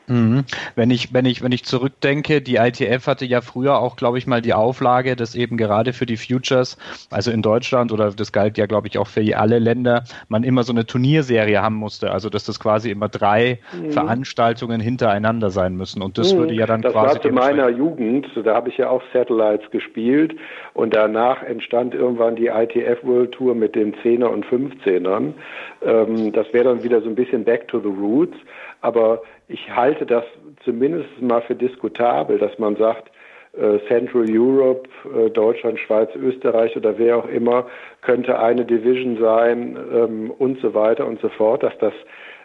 Mhm. 0.09 0.43
Wenn 0.75 0.89
ich, 0.89 1.13
wenn 1.13 1.25
ich, 1.25 1.43
wenn 1.43 1.51
ich 1.51 1.63
zurückdenke, 1.63 2.41
die 2.41 2.55
ITF 2.55 3.07
hatte 3.07 3.25
ja 3.25 3.41
früher 3.41 3.79
auch, 3.79 3.95
glaube 3.95 4.17
ich, 4.17 4.27
mal 4.27 4.41
die 4.41 4.53
Auflage, 4.53 5.15
dass 5.15 5.35
eben 5.35 5.55
gerade 5.55 5.93
für 5.93 6.05
die 6.05 6.17
Futures, 6.17 6.77
also 7.11 7.31
in 7.31 7.41
Deutschland 7.41 7.91
oder 7.91 8.11
das 8.11 8.31
galt 8.31 8.57
ja, 8.57 8.65
glaube 8.65 8.87
ich, 8.87 8.97
auch 8.97 9.07
für 9.07 9.37
alle 9.37 9.59
Länder, 9.59 10.03
man 10.27 10.43
immer 10.43 10.63
so 10.63 10.73
eine 10.73 10.85
Turnierserie 10.85 11.61
haben 11.61 11.75
musste. 11.75 12.11
Also 12.11 12.29
dass 12.29 12.43
das 12.45 12.59
quasi 12.59 12.89
immer 12.89 13.07
drei 13.07 13.59
mhm. 13.71 13.91
Veranstaltungen 13.91 14.81
hintereinander 14.81 15.51
sein 15.51 15.75
müssen. 15.75 16.01
Und 16.01 16.17
das 16.17 16.33
mhm. 16.33 16.39
würde 16.39 16.53
ja 16.55 16.65
dann 16.65 16.81
das 16.81 16.93
quasi. 16.93 17.15
Das 17.15 17.23
war 17.23 17.29
zu 17.29 17.35
meiner 17.35 17.69
Jugend, 17.69 18.27
da 18.43 18.55
habe 18.55 18.69
ich 18.69 18.77
ja 18.77 18.89
auch 18.89 19.03
Satellites 19.13 19.69
gespielt 19.71 20.35
und 20.73 20.93
danach 20.93 21.43
entstand 21.43 21.93
irgendwann 21.93 22.35
die 22.35 22.47
ITF 22.47 23.03
World 23.03 23.31
Tour 23.33 23.53
mit 23.53 23.75
den 23.75 23.93
Zehner 24.01 24.31
und 24.31 24.45
Fünfzehnern. 24.45 25.35
Ähm, 25.85 26.31
das 26.31 26.51
wäre 26.51 26.65
dann 26.65 26.83
wieder 26.83 27.01
so 27.01 27.09
ein 27.09 27.15
bisschen 27.15 27.43
back 27.43 27.67
to 27.67 27.79
the 27.79 27.87
roots. 27.87 28.37
Aber 28.81 29.21
ich 29.49 29.75
halte 29.75 30.05
das 30.05 30.23
zumindest 30.63 31.21
mal 31.21 31.41
für 31.41 31.55
diskutabel, 31.55 32.37
dass 32.37 32.57
man 32.59 32.75
sagt, 32.77 33.11
äh, 33.57 33.79
Central 33.87 34.25
Europe, 34.29 34.87
äh, 35.13 35.29
Deutschland, 35.31 35.79
Schweiz, 35.79 36.09
Österreich 36.15 36.77
oder 36.77 36.97
wer 36.99 37.17
auch 37.17 37.27
immer, 37.27 37.65
könnte 38.01 38.39
eine 38.39 38.63
Division 38.63 39.17
sein 39.17 39.75
ähm, 39.91 40.31
und 40.31 40.61
so 40.61 40.73
weiter 40.75 41.05
und 41.07 41.19
so 41.19 41.29
fort, 41.29 41.63
dass 41.63 41.75
das, 41.79 41.93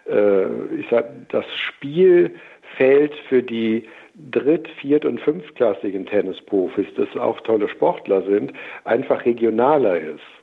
äh, 0.09 0.47
ich 0.79 0.89
sag, 0.91 1.05
das 1.29 1.45
Spielfeld 1.55 3.15
für 3.29 3.43
die 3.43 3.87
dritt-, 4.31 4.69
viert- 4.81 5.05
und 5.05 5.21
fünftklassigen 5.21 6.07
Tennisprofis, 6.07 6.87
das 6.97 7.15
auch 7.21 7.41
tolle 7.43 7.69
Sportler 7.69 8.23
sind, 8.23 8.55
einfach 8.85 9.27
regionaler 9.27 9.99
ist. 9.99 10.34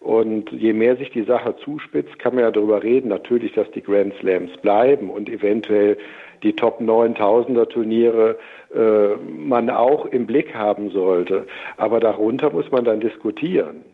Und 0.00 0.52
je 0.52 0.72
mehr 0.72 0.96
sich 0.96 1.10
die 1.10 1.24
Sache 1.24 1.56
zuspitzt, 1.64 2.18
kann 2.18 2.34
man 2.34 2.44
ja 2.44 2.50
darüber 2.50 2.82
reden, 2.82 3.08
natürlich, 3.08 3.52
dass 3.52 3.70
die 3.72 3.82
Grand 3.82 4.14
Slams 4.20 4.56
bleiben 4.58 5.10
und 5.10 5.28
eventuell 5.28 5.98
die 6.44 6.54
Top 6.54 6.80
9000er 6.80 7.68
Turniere 7.68 8.38
äh, 8.72 9.16
man 9.28 9.70
auch 9.70 10.06
im 10.06 10.26
Blick 10.26 10.54
haben 10.54 10.90
sollte. 10.90 11.46
Aber 11.76 11.98
darunter 11.98 12.50
muss 12.50 12.70
man 12.70 12.84
dann 12.84 13.00
diskutieren, 13.00 13.84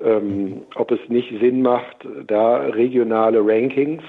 ähm, 0.00 0.62
ob 0.76 0.90
es 0.90 1.00
nicht 1.08 1.30
Sinn 1.40 1.60
macht, 1.60 2.06
da 2.26 2.58
regionale 2.58 3.40
Rankings 3.44 4.02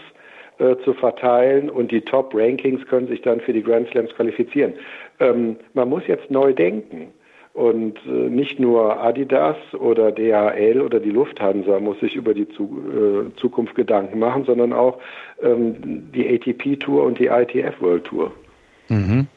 äh, 0.60 0.78
zu 0.86 0.94
verteilen 0.94 1.70
und 1.70 1.92
die 1.92 2.02
Top 2.02 2.34
Rankings 2.34 2.86
können 2.88 3.08
sich 3.08 3.22
dann 3.22 3.42
für 3.42 3.54
die 3.54 3.64
Grand 3.64 3.90
Slams 3.90 4.14
qualifizieren. 4.16 4.74
Ähm, 5.20 5.58
man 5.74 5.90
muss 5.90 6.08
jetzt 6.08 6.32
neu 6.32 6.54
denken. 6.54 7.14
Und 7.60 7.98
äh, 8.08 8.30
nicht 8.30 8.58
nur 8.58 9.02
Adidas 9.02 9.58
oder 9.78 10.14
DHL 10.14 10.80
oder 10.80 11.02
die 11.02 11.10
Lufthansa 11.10 11.82
muss 11.82 12.00
sich 12.00 12.16
über 12.16 12.34
die 12.34 12.44
äh, 12.44 13.36
Zukunft 13.36 13.76
Gedanken 13.76 14.18
machen, 14.18 14.46
sondern 14.46 14.72
auch 14.72 14.98
ähm, 15.44 16.10
die 16.14 16.26
ATP-Tour 16.26 17.04
und 17.04 17.20
die 17.20 17.26
ITF 17.26 17.82
World 17.82 18.06
Tour. 18.06 18.32
Mhm. 18.88 19.28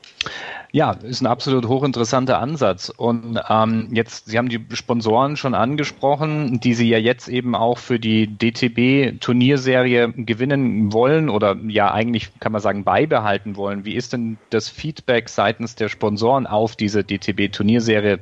Ja, 0.75 0.97
ist 1.03 1.21
ein 1.21 1.27
absolut 1.27 1.69
hochinteressanter 1.69 2.39
Ansatz. 2.39 2.89
Und 2.89 3.39
ähm, 3.51 3.89
jetzt, 3.93 4.31
Sie 4.31 4.39
haben 4.39 4.49
die 4.49 4.65
Sponsoren 4.73 5.37
schon 5.37 5.55
angesprochen, 5.55 6.61
die 6.61 6.73
Sie 6.73 6.89
ja 6.89 6.97
jetzt 6.97 7.29
eben 7.29 7.55
auch 7.55 7.77
für 7.77 7.99
die 7.99 8.27
DTB-Turnierserie 8.27 10.13
gewinnen 10.17 10.93
wollen 10.93 11.29
oder 11.29 11.57
ja 11.67 11.93
eigentlich 11.93 12.31
kann 12.41 12.53
man 12.53 12.63
sagen 12.63 12.85
beibehalten 12.85 13.57
wollen. 13.57 13.85
Wie 13.85 13.95
ist 13.95 14.15
denn 14.15 14.39
das 14.49 14.71
Feedback 14.71 15.29
seitens 15.29 15.75
der 15.75 15.89
Sponsoren 15.89 16.47
auf 16.47 16.75
diese 16.75 17.05
DTB-Turnierserie? 17.05 18.21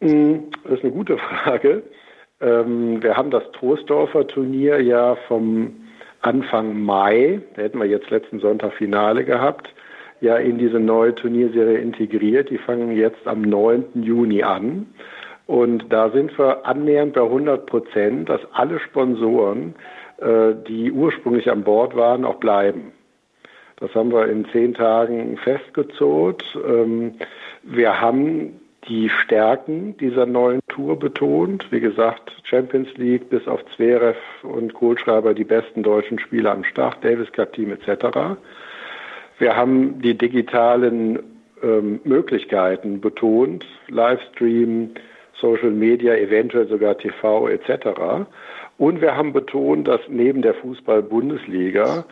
Hm, 0.00 0.50
das 0.64 0.72
ist 0.78 0.82
eine 0.82 0.92
gute 0.92 1.18
Frage. 1.18 1.84
Ähm, 2.40 3.02
wir 3.02 3.16
haben 3.16 3.30
das 3.30 3.44
Troisdorfer 3.52 4.26
Turnier 4.26 4.80
ja 4.82 5.16
vom 5.28 5.72
Anfang 6.20 6.82
Mai, 6.82 7.40
da 7.54 7.62
hätten 7.62 7.78
wir 7.78 7.86
jetzt 7.86 8.10
letzten 8.10 8.40
Sonntag 8.40 8.74
Finale 8.74 9.24
gehabt, 9.24 9.72
ja 10.20 10.36
in 10.36 10.58
diese 10.58 10.80
neue 10.80 11.14
Turnierserie 11.14 11.78
integriert. 11.78 12.50
Die 12.50 12.58
fangen 12.58 12.96
jetzt 12.96 13.26
am 13.26 13.42
9. 13.42 14.02
Juni 14.02 14.42
an. 14.42 14.86
Und 15.46 15.92
da 15.92 16.10
sind 16.10 16.36
wir 16.38 16.66
annähernd 16.66 17.14
bei 17.14 17.22
100 17.22 17.66
Prozent, 17.66 18.28
dass 18.28 18.40
alle 18.52 18.80
Sponsoren, 18.80 19.74
äh, 20.18 20.54
die 20.66 20.90
ursprünglich 20.90 21.50
an 21.50 21.62
Bord 21.62 21.94
waren, 21.94 22.24
auch 22.24 22.36
bleiben. 22.36 22.92
Das 23.76 23.94
haben 23.94 24.10
wir 24.10 24.26
in 24.28 24.46
zehn 24.46 24.74
Tagen 24.74 25.36
festgezurrt. 25.36 26.42
Ähm, 26.66 27.14
wir 27.62 28.00
haben 28.00 28.60
die 28.88 29.08
Stärken 29.08 29.96
dieser 29.98 30.26
neuen 30.26 30.60
Tour 30.68 30.98
betont. 30.98 31.66
Wie 31.70 31.80
gesagt, 31.80 32.32
Champions 32.44 32.88
League 32.96 33.28
bis 33.28 33.46
auf 33.46 33.60
Zverev 33.74 34.18
und 34.42 34.74
Kohlschreiber 34.74 35.34
die 35.34 35.44
besten 35.44 35.82
deutschen 35.82 36.18
Spieler 36.18 36.52
am 36.52 36.64
Start, 36.64 37.04
Davis 37.04 37.30
Cup 37.32 37.52
Team 37.52 37.72
etc. 37.72 38.38
Wir 39.38 39.56
haben 39.56 40.00
die 40.00 40.16
digitalen 40.16 41.18
ähm, 41.62 42.00
Möglichkeiten 42.04 43.00
betont, 43.00 43.64
Livestream, 43.88 44.90
Social 45.40 45.70
Media, 45.70 46.14
eventuell 46.14 46.66
sogar 46.68 46.96
TV 46.96 47.48
etc. 47.48 48.26
Und 48.78 49.00
wir 49.00 49.16
haben 49.16 49.32
betont, 49.32 49.86
dass 49.86 50.00
neben 50.08 50.42
der 50.42 50.54
Fußball-Bundesliga, 50.54 52.04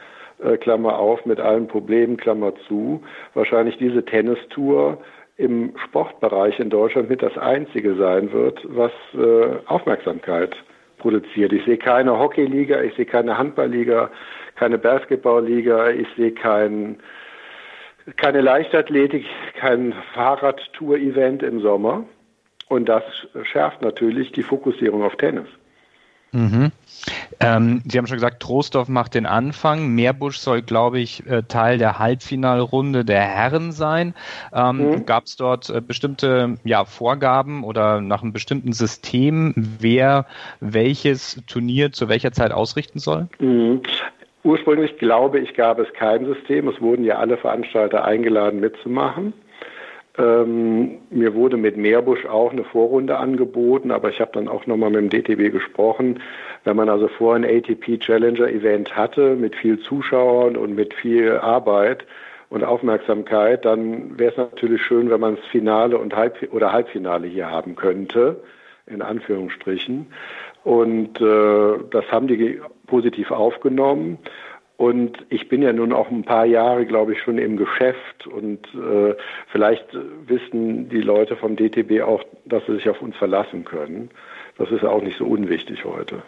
äh, 0.42 0.56
Klammer 0.58 0.98
auf, 0.98 1.24
mit 1.24 1.40
allen 1.40 1.68
Problemen, 1.68 2.16
Klammer 2.16 2.52
zu, 2.68 3.02
wahrscheinlich 3.34 3.78
diese 3.78 4.04
Tennistour 4.04 4.98
im 5.36 5.72
Sportbereich 5.84 6.60
in 6.60 6.70
Deutschland 6.70 7.08
mit 7.08 7.22
das 7.22 7.36
einzige 7.38 7.96
sein 7.96 8.32
wird, 8.32 8.60
was 8.68 8.92
äh, 9.14 9.56
Aufmerksamkeit 9.66 10.54
produziert. 10.98 11.52
Ich 11.52 11.64
sehe 11.64 11.76
keine 11.76 12.18
Hockeyliga, 12.18 12.80
ich 12.82 12.94
sehe 12.94 13.04
keine 13.04 13.36
Handballliga, 13.36 14.10
keine 14.56 14.78
Basketballliga, 14.78 15.90
ich 15.90 16.08
sehe 16.16 16.32
kein, 16.32 16.96
keine 18.16 18.40
Leichtathletik, 18.40 19.26
kein 19.58 19.94
Fahrradtour-Event 20.14 21.42
im 21.42 21.60
Sommer. 21.60 22.04
Und 22.68 22.88
das 22.88 23.04
schärft 23.42 23.82
natürlich 23.82 24.32
die 24.32 24.42
Fokussierung 24.42 25.02
auf 25.02 25.16
Tennis. 25.16 25.46
Mhm. 26.34 26.72
Ähm, 27.38 27.82
Sie 27.86 27.96
haben 27.96 28.08
schon 28.08 28.16
gesagt, 28.16 28.42
Trostorf 28.42 28.88
macht 28.88 29.14
den 29.14 29.24
Anfang. 29.24 29.88
Meerbusch 29.94 30.38
soll, 30.38 30.62
glaube 30.62 30.98
ich, 30.98 31.24
äh, 31.26 31.44
Teil 31.44 31.78
der 31.78 32.00
Halbfinalrunde 32.00 33.04
der 33.04 33.22
Herren 33.22 33.70
sein. 33.70 34.14
Ähm, 34.52 34.78
mhm. 34.78 35.06
Gab 35.06 35.24
es 35.24 35.36
dort 35.36 35.70
äh, 35.70 35.80
bestimmte 35.80 36.56
ja, 36.64 36.84
Vorgaben 36.84 37.62
oder 37.62 38.00
nach 38.00 38.22
einem 38.22 38.32
bestimmten 38.32 38.72
System, 38.72 39.52
wer 39.56 40.26
welches 40.58 41.40
Turnier 41.46 41.92
zu 41.92 42.08
welcher 42.08 42.32
Zeit 42.32 42.50
ausrichten 42.50 42.98
soll? 42.98 43.28
Mhm. 43.38 43.82
Ursprünglich 44.44 44.98
glaube 44.98 45.40
ich, 45.40 45.54
gab 45.54 45.78
es 45.78 45.90
kein 45.94 46.26
System. 46.26 46.68
Es 46.68 46.80
wurden 46.80 47.04
ja 47.04 47.16
alle 47.16 47.38
Veranstalter 47.38 48.04
eingeladen 48.04 48.60
mitzumachen. 48.60 49.32
Ähm, 50.16 50.98
mir 51.10 51.34
wurde 51.34 51.56
mit 51.56 51.78
Meerbusch 51.78 52.26
auch 52.26 52.52
eine 52.52 52.62
Vorrunde 52.62 53.16
angeboten, 53.16 53.90
aber 53.90 54.10
ich 54.10 54.20
habe 54.20 54.32
dann 54.34 54.46
auch 54.46 54.66
nochmal 54.66 54.90
mit 54.90 55.00
dem 55.00 55.10
DTB 55.10 55.50
gesprochen. 55.50 56.20
Wenn 56.62 56.76
man 56.76 56.90
also 56.90 57.08
vor 57.08 57.34
ein 57.34 57.44
ATP 57.44 57.98
Challenger 57.98 58.48
Event 58.48 58.94
hatte 58.94 59.34
mit 59.34 59.56
viel 59.56 59.80
Zuschauern 59.80 60.56
und 60.56 60.74
mit 60.74 60.92
viel 60.92 61.38
Arbeit 61.38 62.06
und 62.50 62.62
Aufmerksamkeit, 62.64 63.64
dann 63.64 64.18
wäre 64.18 64.30
es 64.30 64.36
natürlich 64.36 64.82
schön, 64.82 65.08
wenn 65.10 65.20
man 65.20 65.36
das 65.36 65.44
Finale 65.46 65.96
und 65.96 66.14
Halb 66.14 66.36
oder 66.52 66.70
Halbfinale 66.70 67.26
hier 67.26 67.50
haben 67.50 67.74
könnte, 67.74 68.42
in 68.86 69.00
Anführungsstrichen. 69.00 70.06
Und 70.62 71.20
äh, 71.20 71.78
das 71.90 72.04
haben 72.12 72.28
die 72.28 72.60
positiv 72.86 73.30
aufgenommen. 73.30 74.18
Und 74.76 75.24
ich 75.28 75.48
bin 75.48 75.62
ja 75.62 75.72
nun 75.72 75.92
auch 75.92 76.10
ein 76.10 76.24
paar 76.24 76.46
Jahre, 76.46 76.84
glaube 76.84 77.12
ich, 77.12 77.22
schon 77.22 77.38
im 77.38 77.56
Geschäft 77.56 78.26
und 78.26 78.66
äh, 78.74 79.14
vielleicht 79.52 79.86
wissen 80.26 80.88
die 80.88 81.00
Leute 81.00 81.36
vom 81.36 81.54
DTB 81.54 82.02
auch, 82.02 82.24
dass 82.44 82.66
sie 82.66 82.74
sich 82.74 82.88
auf 82.88 83.00
uns 83.00 83.16
verlassen 83.16 83.64
können. 83.64 84.10
Das 84.58 84.70
ist 84.72 84.84
auch 84.84 85.00
nicht 85.00 85.16
so 85.16 85.26
unwichtig 85.26 85.84
heute. 85.84 86.22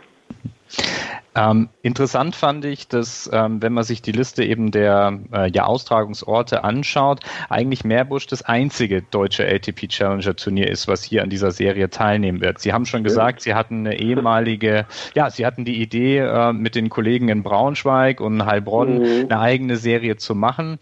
Ähm, 1.36 1.68
interessant 1.82 2.34
fand 2.34 2.64
ich, 2.64 2.88
dass 2.88 3.28
ähm, 3.30 3.60
wenn 3.60 3.74
man 3.74 3.84
sich 3.84 4.00
die 4.00 4.12
Liste 4.12 4.42
eben 4.42 4.70
der 4.70 5.20
äh, 5.32 5.50
ja, 5.50 5.66
Austragungsorte 5.66 6.64
anschaut, 6.64 7.20
eigentlich 7.50 7.84
Meerbusch 7.84 8.26
das 8.26 8.40
einzige 8.40 9.02
deutsche 9.02 9.46
ATP 9.46 9.88
Challenger 9.88 10.34
Turnier 10.34 10.70
ist, 10.70 10.88
was 10.88 11.04
hier 11.04 11.22
an 11.22 11.28
dieser 11.28 11.50
Serie 11.50 11.90
teilnehmen 11.90 12.40
wird. 12.40 12.58
Sie 12.58 12.72
haben 12.72 12.86
schon 12.86 13.04
gesagt, 13.04 13.42
Sie 13.42 13.54
hatten 13.54 13.86
eine 13.86 14.00
ehemalige, 14.00 14.86
ja, 15.14 15.28
Sie 15.28 15.44
hatten 15.44 15.66
die 15.66 15.82
Idee 15.82 16.20
äh, 16.20 16.54
mit 16.54 16.74
den 16.74 16.88
Kollegen 16.88 17.28
in 17.28 17.42
Braunschweig 17.42 18.22
und 18.22 18.46
Heilbronn 18.46 19.00
mhm. 19.00 19.26
eine 19.28 19.38
eigene 19.38 19.76
Serie 19.76 20.16
zu 20.16 20.34
machen. 20.34 20.78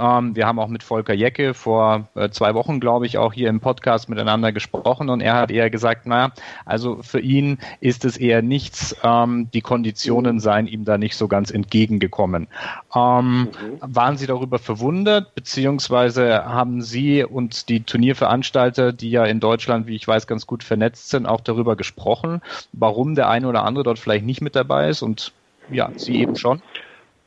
Ähm, 0.00 0.34
wir 0.34 0.46
haben 0.46 0.58
auch 0.58 0.68
mit 0.68 0.82
Volker 0.82 1.14
Jecke 1.14 1.52
vor 1.52 2.08
äh, 2.14 2.30
zwei 2.30 2.54
Wochen, 2.54 2.80
glaube 2.80 3.04
ich, 3.04 3.18
auch 3.18 3.34
hier 3.34 3.50
im 3.50 3.60
Podcast 3.60 4.08
miteinander 4.08 4.52
gesprochen 4.52 5.10
und 5.10 5.20
er 5.20 5.34
hat 5.34 5.50
eher 5.50 5.68
gesagt, 5.68 6.06
naja, 6.06 6.32
also 6.64 7.02
für 7.02 7.20
ihn 7.20 7.58
ist 7.80 8.06
es 8.06 8.16
eher 8.16 8.40
nichts, 8.40 8.96
ähm, 9.04 9.50
die 9.52 9.60
Kondition 9.60 9.97
Konditionen 9.98 10.38
seien 10.38 10.68
ihm 10.68 10.84
da 10.84 10.96
nicht 10.96 11.16
so 11.16 11.26
ganz 11.26 11.50
entgegengekommen. 11.50 12.46
Ähm, 12.94 13.40
mhm. 13.40 13.48
Waren 13.80 14.16
Sie 14.16 14.28
darüber 14.28 14.60
verwundert, 14.60 15.34
beziehungsweise 15.34 16.44
haben 16.44 16.82
Sie 16.82 17.24
und 17.24 17.68
die 17.68 17.82
Turnierveranstalter, 17.82 18.92
die 18.92 19.10
ja 19.10 19.24
in 19.24 19.40
Deutschland, 19.40 19.88
wie 19.88 19.96
ich 19.96 20.06
weiß, 20.06 20.28
ganz 20.28 20.46
gut 20.46 20.62
vernetzt 20.62 21.10
sind, 21.10 21.26
auch 21.26 21.40
darüber 21.40 21.74
gesprochen, 21.74 22.42
warum 22.72 23.16
der 23.16 23.28
eine 23.28 23.48
oder 23.48 23.64
andere 23.64 23.82
dort 23.82 23.98
vielleicht 23.98 24.24
nicht 24.24 24.40
mit 24.40 24.54
dabei 24.54 24.88
ist 24.88 25.02
und 25.02 25.32
ja, 25.70 25.90
Sie 25.96 26.20
eben 26.20 26.36
schon? 26.36 26.62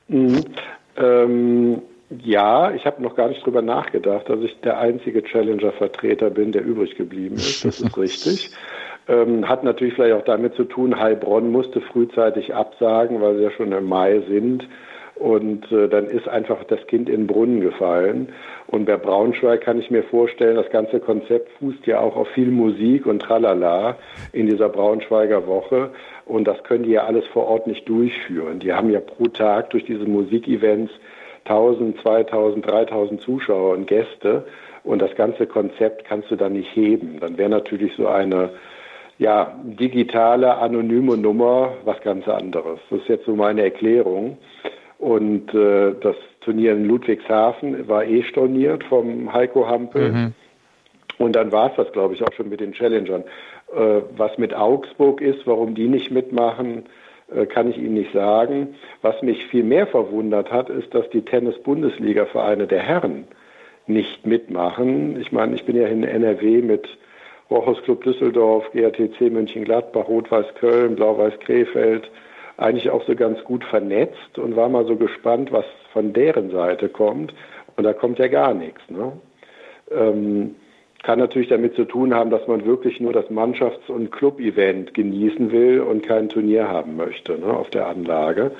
Mhm. 0.07 0.45
Ähm 0.95 1.81
ja, 2.23 2.71
ich 2.71 2.85
habe 2.85 3.01
noch 3.01 3.15
gar 3.15 3.29
nicht 3.29 3.45
drüber 3.45 3.61
nachgedacht, 3.61 4.27
dass 4.27 4.41
ich 4.41 4.59
der 4.61 4.79
einzige 4.79 5.23
Challenger-Vertreter 5.23 6.29
bin, 6.29 6.51
der 6.51 6.61
übrig 6.61 6.95
geblieben 6.95 7.35
ist. 7.35 7.63
Das 7.63 7.79
ist 7.79 7.97
richtig. 7.97 8.51
Ähm, 9.07 9.47
hat 9.49 9.63
natürlich 9.63 9.95
vielleicht 9.95 10.15
auch 10.15 10.25
damit 10.25 10.55
zu 10.55 10.63
tun, 10.63 10.99
Heilbronn 10.99 11.51
musste 11.51 11.81
frühzeitig 11.81 12.53
absagen, 12.53 13.21
weil 13.21 13.37
sie 13.37 13.43
ja 13.43 13.51
schon 13.51 13.71
im 13.71 13.85
Mai 13.85 14.21
sind. 14.27 14.67
Und 15.15 15.71
äh, 15.71 15.87
dann 15.87 16.05
ist 16.05 16.27
einfach 16.27 16.63
das 16.63 16.79
Kind 16.87 17.07
in 17.07 17.21
den 17.21 17.27
Brunnen 17.27 17.61
gefallen. 17.61 18.29
Und 18.65 18.85
bei 18.85 18.97
Braunschweig 18.97 19.61
kann 19.61 19.77
ich 19.77 19.91
mir 19.91 20.01
vorstellen, 20.03 20.55
das 20.55 20.69
ganze 20.71 20.99
Konzept 20.99 21.49
fußt 21.59 21.85
ja 21.85 21.99
auch 21.99 22.15
auf 22.15 22.27
viel 22.29 22.49
Musik 22.49 23.05
und 23.05 23.21
Tralala 23.21 23.97
in 24.31 24.47
dieser 24.47 24.69
Braunschweiger 24.69 25.45
Woche. 25.45 25.91
Und 26.25 26.47
das 26.47 26.63
können 26.63 26.85
die 26.85 26.91
ja 26.91 27.03
alles 27.03 27.25
vor 27.27 27.45
Ort 27.47 27.67
nicht 27.67 27.87
durchführen. 27.87 28.59
Die 28.59 28.73
haben 28.73 28.89
ja 28.89 28.99
pro 28.99 29.27
Tag 29.27 29.69
durch 29.69 29.85
diese 29.85 30.05
Musikevents 30.05 30.91
1000, 31.45 32.01
2000, 32.01 32.65
3000 32.65 33.21
Zuschauer 33.21 33.73
und 33.73 33.85
Gäste. 33.85 34.45
Und 34.83 35.03
das 35.03 35.13
ganze 35.15 35.45
Konzept 35.45 36.05
kannst 36.05 36.31
du 36.31 36.35
dann 36.35 36.53
nicht 36.53 36.75
heben. 36.75 37.19
Dann 37.19 37.37
wäre 37.37 37.49
natürlich 37.49 37.93
so 37.95 38.07
eine 38.07 38.49
ja, 39.21 39.53
digitale, 39.63 40.57
anonyme 40.57 41.15
Nummer, 41.15 41.73
was 41.85 42.01
ganz 42.01 42.27
anderes. 42.27 42.79
Das 42.89 43.01
ist 43.01 43.07
jetzt 43.07 43.25
so 43.27 43.35
meine 43.35 43.61
Erklärung. 43.61 44.39
Und 44.97 45.53
äh, 45.53 45.93
das 46.01 46.15
Turnier 46.39 46.71
in 46.71 46.85
Ludwigshafen 46.85 47.87
war 47.87 48.03
eh 48.03 48.23
storniert 48.23 48.83
vom 48.85 49.31
Heiko 49.31 49.67
Hampel. 49.67 50.11
Mhm. 50.11 50.33
Und 51.19 51.35
dann 51.35 51.51
war 51.51 51.69
es 51.69 51.75
das, 51.77 51.91
glaube 51.91 52.15
ich, 52.15 52.23
auch 52.23 52.33
schon 52.33 52.49
mit 52.49 52.61
den 52.61 52.73
Challengern. 52.73 53.23
Äh, 53.75 54.01
was 54.17 54.39
mit 54.39 54.55
Augsburg 54.55 55.21
ist, 55.21 55.45
warum 55.45 55.75
die 55.75 55.87
nicht 55.87 56.09
mitmachen, 56.09 56.85
äh, 57.31 57.45
kann 57.45 57.69
ich 57.69 57.77
Ihnen 57.77 57.93
nicht 57.93 58.13
sagen. 58.13 58.73
Was 59.03 59.21
mich 59.21 59.45
viel 59.45 59.63
mehr 59.63 59.85
verwundert 59.85 60.51
hat, 60.51 60.71
ist, 60.71 60.95
dass 60.95 61.07
die 61.11 61.21
Tennis-Bundesliga-Vereine 61.21 62.65
der 62.65 62.79
Herren 62.79 63.27
nicht 63.85 64.25
mitmachen. 64.25 65.21
Ich 65.21 65.31
meine, 65.31 65.53
ich 65.53 65.63
bin 65.63 65.75
ja 65.75 65.85
in 65.85 66.03
NRW 66.03 66.63
mit 66.63 66.87
Rochus 67.51 67.83
Club 67.83 68.03
Düsseldorf, 68.03 68.71
GRTC 68.71 69.29
Mönchengladbach, 69.29 70.07
Rot-Weiß 70.07 70.55
Köln, 70.55 70.95
Blau-Weiß 70.95 71.39
Krefeld 71.41 72.09
eigentlich 72.57 72.89
auch 72.89 73.05
so 73.05 73.15
ganz 73.15 73.43
gut 73.43 73.63
vernetzt 73.65 74.37
und 74.37 74.55
war 74.55 74.69
mal 74.69 74.85
so 74.85 74.95
gespannt, 74.95 75.51
was 75.51 75.65
von 75.93 76.13
deren 76.13 76.51
Seite 76.51 76.89
kommt. 76.89 77.33
Und 77.75 77.83
da 77.83 77.93
kommt 77.93 78.19
ja 78.19 78.27
gar 78.27 78.53
nichts. 78.53 78.81
Ne? 78.89 79.13
Ähm, 79.91 80.55
kann 81.03 81.17
natürlich 81.17 81.49
damit 81.49 81.75
zu 81.75 81.85
tun 81.85 82.13
haben, 82.13 82.29
dass 82.29 82.47
man 82.47 82.65
wirklich 82.65 82.99
nur 82.99 83.13
das 83.13 83.29
Mannschafts- 83.29 83.89
und 83.89 84.11
Club-Event 84.11 84.93
genießen 84.93 85.51
will 85.51 85.81
und 85.81 86.03
kein 86.03 86.29
Turnier 86.29 86.67
haben 86.67 86.95
möchte 86.95 87.39
ne, 87.39 87.47
auf 87.47 87.71
der 87.71 87.87
Anlage. 87.87 88.51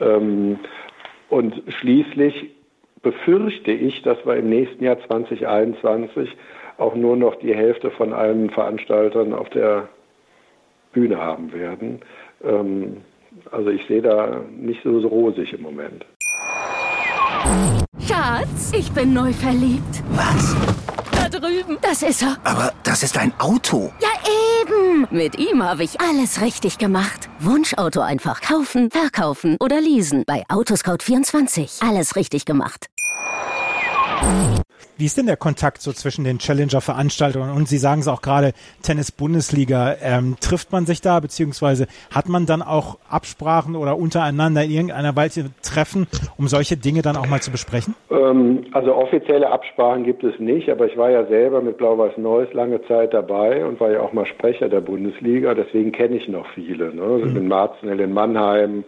Ähm, 0.00 0.58
und 1.28 1.62
schließlich 1.68 2.50
befürchte 3.02 3.70
ich, 3.70 4.02
dass 4.02 4.26
wir 4.26 4.36
im 4.36 4.48
nächsten 4.48 4.82
Jahr 4.82 4.98
2021 4.98 6.28
auch 6.78 6.94
nur 6.94 7.16
noch 7.16 7.36
die 7.36 7.54
Hälfte 7.54 7.90
von 7.90 8.12
allen 8.12 8.50
Veranstaltern 8.50 9.32
auf 9.32 9.48
der 9.50 9.88
Bühne 10.92 11.18
haben 11.18 11.52
werden. 11.52 12.00
Ähm, 12.44 12.98
also 13.50 13.70
ich 13.70 13.86
sehe 13.86 14.02
da 14.02 14.40
nicht 14.56 14.82
so, 14.82 15.00
so 15.00 15.08
rosig 15.08 15.52
im 15.52 15.62
Moment. 15.62 16.04
Schatz, 18.00 18.72
ich 18.76 18.90
bin 18.92 19.12
neu 19.12 19.32
verliebt. 19.32 20.02
Was? 20.10 20.56
Da 21.12 21.28
drüben. 21.28 21.78
Das 21.82 22.02
ist 22.02 22.22
er. 22.22 22.36
Aber 22.44 22.72
das 22.82 23.02
ist 23.02 23.18
ein 23.18 23.32
Auto. 23.38 23.92
Ja, 24.00 24.08
eben. 24.62 25.06
Mit 25.10 25.38
ihm 25.38 25.62
habe 25.62 25.84
ich 25.84 26.00
alles 26.00 26.40
richtig 26.40 26.78
gemacht. 26.78 27.28
Wunschauto 27.40 28.00
einfach 28.00 28.40
kaufen, 28.40 28.90
verkaufen 28.90 29.56
oder 29.60 29.80
leasen. 29.80 30.24
Bei 30.26 30.44
Autoscout24. 30.48 31.86
Alles 31.88 32.16
richtig 32.16 32.44
gemacht. 32.44 32.86
Wie 34.98 35.04
ist 35.04 35.18
denn 35.18 35.26
der 35.26 35.36
Kontakt 35.36 35.82
so 35.82 35.92
zwischen 35.92 36.24
den 36.24 36.38
Challenger-Veranstaltungen 36.38 37.50
und 37.50 37.68
Sie 37.68 37.76
sagen 37.76 38.00
es 38.00 38.08
auch 38.08 38.22
gerade, 38.22 38.52
Tennis-Bundesliga? 38.82 39.96
Ähm, 40.02 40.36
trifft 40.40 40.72
man 40.72 40.86
sich 40.86 41.02
da, 41.02 41.20
beziehungsweise 41.20 41.86
hat 42.14 42.30
man 42.30 42.46
dann 42.46 42.62
auch 42.62 42.96
Absprachen 43.10 43.76
oder 43.76 43.98
untereinander 43.98 44.64
in 44.64 44.70
irgendeiner 44.70 45.14
Weise 45.14 45.50
Treffen, 45.62 46.06
um 46.38 46.48
solche 46.48 46.78
Dinge 46.78 47.02
dann 47.02 47.16
auch 47.16 47.26
mal 47.26 47.40
zu 47.40 47.50
besprechen? 47.50 47.94
Ähm, 48.10 48.64
also 48.72 48.94
offizielle 48.94 49.50
Absprachen 49.50 50.04
gibt 50.04 50.24
es 50.24 50.38
nicht, 50.38 50.70
aber 50.70 50.86
ich 50.86 50.96
war 50.96 51.10
ja 51.10 51.26
selber 51.26 51.60
mit 51.60 51.76
Blau-Weiß 51.76 52.16
Neues 52.16 52.52
lange 52.54 52.80
Zeit 52.86 53.12
dabei 53.12 53.66
und 53.66 53.78
war 53.80 53.90
ja 53.90 54.00
auch 54.00 54.14
mal 54.14 54.24
Sprecher 54.24 54.70
der 54.70 54.80
Bundesliga, 54.80 55.52
deswegen 55.52 55.92
kenne 55.92 56.16
ich 56.16 56.26
noch 56.26 56.46
viele. 56.54 56.94
Ne? 56.94 57.02
Also 57.02 57.26
mhm. 57.26 57.36
In 57.36 57.48
Marzenell 57.48 58.00
in 58.00 58.14
Mannheim, 58.14 58.84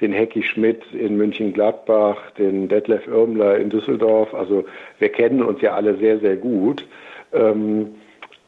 den 0.00 0.12
Hecki 0.12 0.42
Schmidt 0.42 0.82
in 0.92 1.16
München-Gladbach, 1.16 2.30
den 2.38 2.68
Detlef 2.68 3.06
Irmler 3.06 3.58
in 3.58 3.70
Düsseldorf. 3.70 4.32
Also 4.34 4.64
wir 4.98 5.08
kennen 5.10 5.42
uns 5.42 5.60
ja 5.60 5.74
alle 5.74 5.96
sehr, 5.98 6.20
sehr 6.20 6.36
gut. 6.36 6.86
Ähm, 7.32 7.94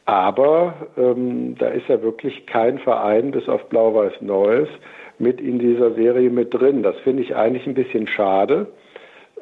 aber 0.05 0.75
ähm, 0.97 1.57
da 1.59 1.69
ist 1.69 1.89
ja 1.89 2.03
wirklich 2.03 2.47
kein 2.47 2.79
Verein 2.79 3.31
bis 3.31 3.49
auf 3.49 3.69
Blau-Weiß 3.69 4.21
Neues 4.21 4.69
mit 5.19 5.41
in 5.41 5.59
dieser 5.59 5.95
Serie 5.95 6.31
mit 6.31 6.53
drin. 6.55 6.83
Das 6.83 6.97
finde 7.05 7.23
ich 7.23 7.37
eigentlich 7.37 7.67
ein 7.67 7.75
bisschen 7.75 8.07
schade. 8.07 8.67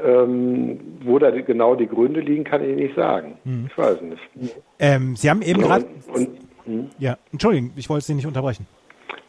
Ähm, 0.00 0.78
wo 1.02 1.18
da 1.18 1.30
genau 1.30 1.74
die 1.74 1.88
Gründe 1.88 2.20
liegen, 2.20 2.44
kann 2.44 2.62
ich 2.62 2.76
nicht 2.76 2.94
sagen. 2.94 3.36
Hm. 3.44 3.66
Ich 3.68 3.76
weiß 3.76 4.00
nicht. 4.02 4.22
Ähm, 4.78 5.16
Sie 5.16 5.28
haben 5.28 5.42
eben 5.42 5.60
gerade. 5.60 5.86
Hm? 6.64 6.90
Ja, 6.98 7.16
Entschuldigung, 7.32 7.72
ich 7.74 7.88
wollte 7.88 8.04
Sie 8.04 8.14
nicht 8.14 8.26
unterbrechen. 8.26 8.66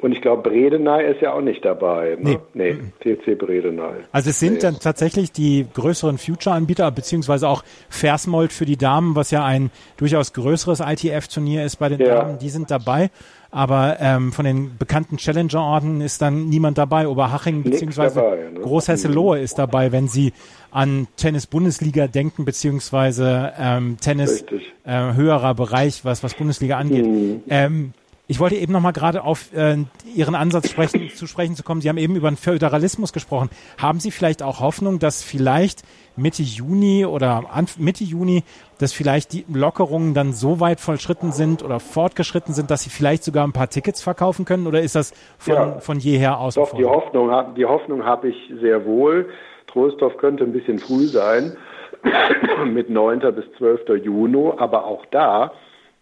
Und 0.01 0.13
ich 0.13 0.21
glaube, 0.21 0.49
Bredeney 0.49 1.03
ist 1.11 1.21
ja 1.21 1.33
auch 1.33 1.41
nicht 1.41 1.63
dabei. 1.65 2.17
Ne? 2.19 2.39
Nee, 2.53 2.77
nee 3.03 3.15
TC 3.15 3.37
Bredeney. 3.37 4.05
Also 4.13 4.29
es 4.29 4.39
sind 4.39 4.53
nee. 4.53 4.59
dann 4.59 4.79
tatsächlich 4.79 5.33
die 5.33 5.67
größeren 5.73 6.17
Future-Anbieter, 6.17 6.89
beziehungsweise 6.91 7.49
auch 7.49 7.63
Versmold 7.89 8.53
für 8.53 8.65
die 8.65 8.77
Damen, 8.77 9.15
was 9.17 9.29
ja 9.31 9.43
ein 9.43 9.71
durchaus 9.97 10.31
größeres 10.31 10.79
ITF-Turnier 10.79 11.65
ist 11.65 11.77
bei 11.77 11.89
den 11.89 11.99
ja. 11.99 12.15
Damen, 12.15 12.39
die 12.39 12.49
sind 12.49 12.71
dabei. 12.71 13.09
Aber 13.51 13.97
ähm, 13.99 14.31
von 14.31 14.45
den 14.45 14.77
bekannten 14.77 15.17
Challenger-Orten 15.17 16.01
ist 16.01 16.21
dann 16.21 16.47
niemand 16.47 16.77
dabei. 16.77 17.07
Oberhaching 17.07 17.63
beziehungsweise 17.63 18.19
ne? 18.21 18.59
Großhesselohe 18.61 19.39
ist 19.39 19.57
dabei, 19.57 19.91
wenn 19.91 20.07
Sie 20.07 20.33
an 20.71 21.07
Tennis-Bundesliga 21.17 22.07
denken, 22.07 22.45
beziehungsweise 22.45 23.53
ähm, 23.59 23.97
Tennis 23.99 24.45
äh, 24.85 25.13
höherer 25.13 25.55
Bereich, 25.55 26.05
was, 26.05 26.23
was 26.23 26.35
Bundesliga 26.35 26.77
angeht. 26.77 27.07
Mhm. 27.07 27.41
Ähm, 27.49 27.93
ich 28.29 28.39
wollte 28.39 28.55
eben 28.55 28.71
noch 28.71 28.79
mal 28.79 28.91
gerade 28.91 29.23
auf 29.23 29.51
äh, 29.55 29.77
Ihren 30.15 30.35
Ansatz 30.35 30.69
sprechen, 30.69 31.09
zu 31.09 31.25
sprechen 31.25 31.55
zu 31.55 31.63
kommen. 31.63 31.81
Sie 31.81 31.89
haben 31.89 31.97
eben 31.97 32.15
über 32.15 32.29
den 32.29 32.37
Föderalismus 32.37 33.11
gesprochen. 33.11 33.49
Haben 33.81 33.99
Sie 33.99 34.11
vielleicht 34.11 34.43
auch 34.43 34.59
Hoffnung, 34.59 34.99
dass 34.99 35.23
vielleicht 35.23 35.81
Mitte 36.15 36.43
Juni 36.43 37.05
oder 37.05 37.43
Mitte 37.79 38.03
Juni, 38.03 38.43
dass 38.77 38.93
vielleicht 38.93 39.33
die 39.33 39.45
Lockerungen 39.51 40.13
dann 40.13 40.33
so 40.33 40.59
weit 40.59 40.79
vollschritten 40.79 41.31
sind 41.31 41.63
oder 41.63 41.79
fortgeschritten 41.79 42.53
sind, 42.53 42.69
dass 42.69 42.83
Sie 42.83 42.91
vielleicht 42.91 43.23
sogar 43.23 43.47
ein 43.47 43.51
paar 43.51 43.67
Tickets 43.67 44.03
verkaufen 44.03 44.45
können? 44.45 44.67
Oder 44.67 44.81
ist 44.81 44.95
das 44.95 45.11
von, 45.39 45.53
ja, 45.55 45.79
von 45.79 45.97
jeher 45.97 46.39
aus? 46.39 46.53
Doch, 46.53 46.75
die 46.75 46.85
Hoffnung, 46.85 47.31
die 47.55 47.65
Hoffnung 47.65 48.05
habe 48.05 48.29
ich 48.29 48.53
sehr 48.61 48.85
wohl. 48.85 49.27
Trostorf 49.65 50.17
könnte 50.17 50.43
ein 50.43 50.53
bisschen 50.53 50.77
früh 50.77 51.07
sein 51.07 51.57
mit 52.65 52.91
9. 52.91 53.21
bis 53.33 53.45
12. 53.57 54.05
Juni, 54.05 54.51
aber 54.57 54.85
auch 54.85 55.03
da 55.07 55.51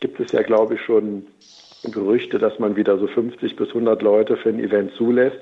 gibt 0.02 0.20
es 0.20 0.34
ja, 0.34 0.42
glaube 0.42 0.76
ich, 0.76 0.82
schon 0.82 1.28
Gerüchte, 1.92 2.40
dass 2.40 2.60
man 2.60 2.76
wieder 2.76 2.98
so 2.98 3.08
50 3.08 3.56
bis 3.56 3.70
100 3.70 4.02
Leute 4.02 4.38
für 4.38 4.50
ein 4.50 4.60
Event 4.60 4.94
zulässt. 4.94 5.40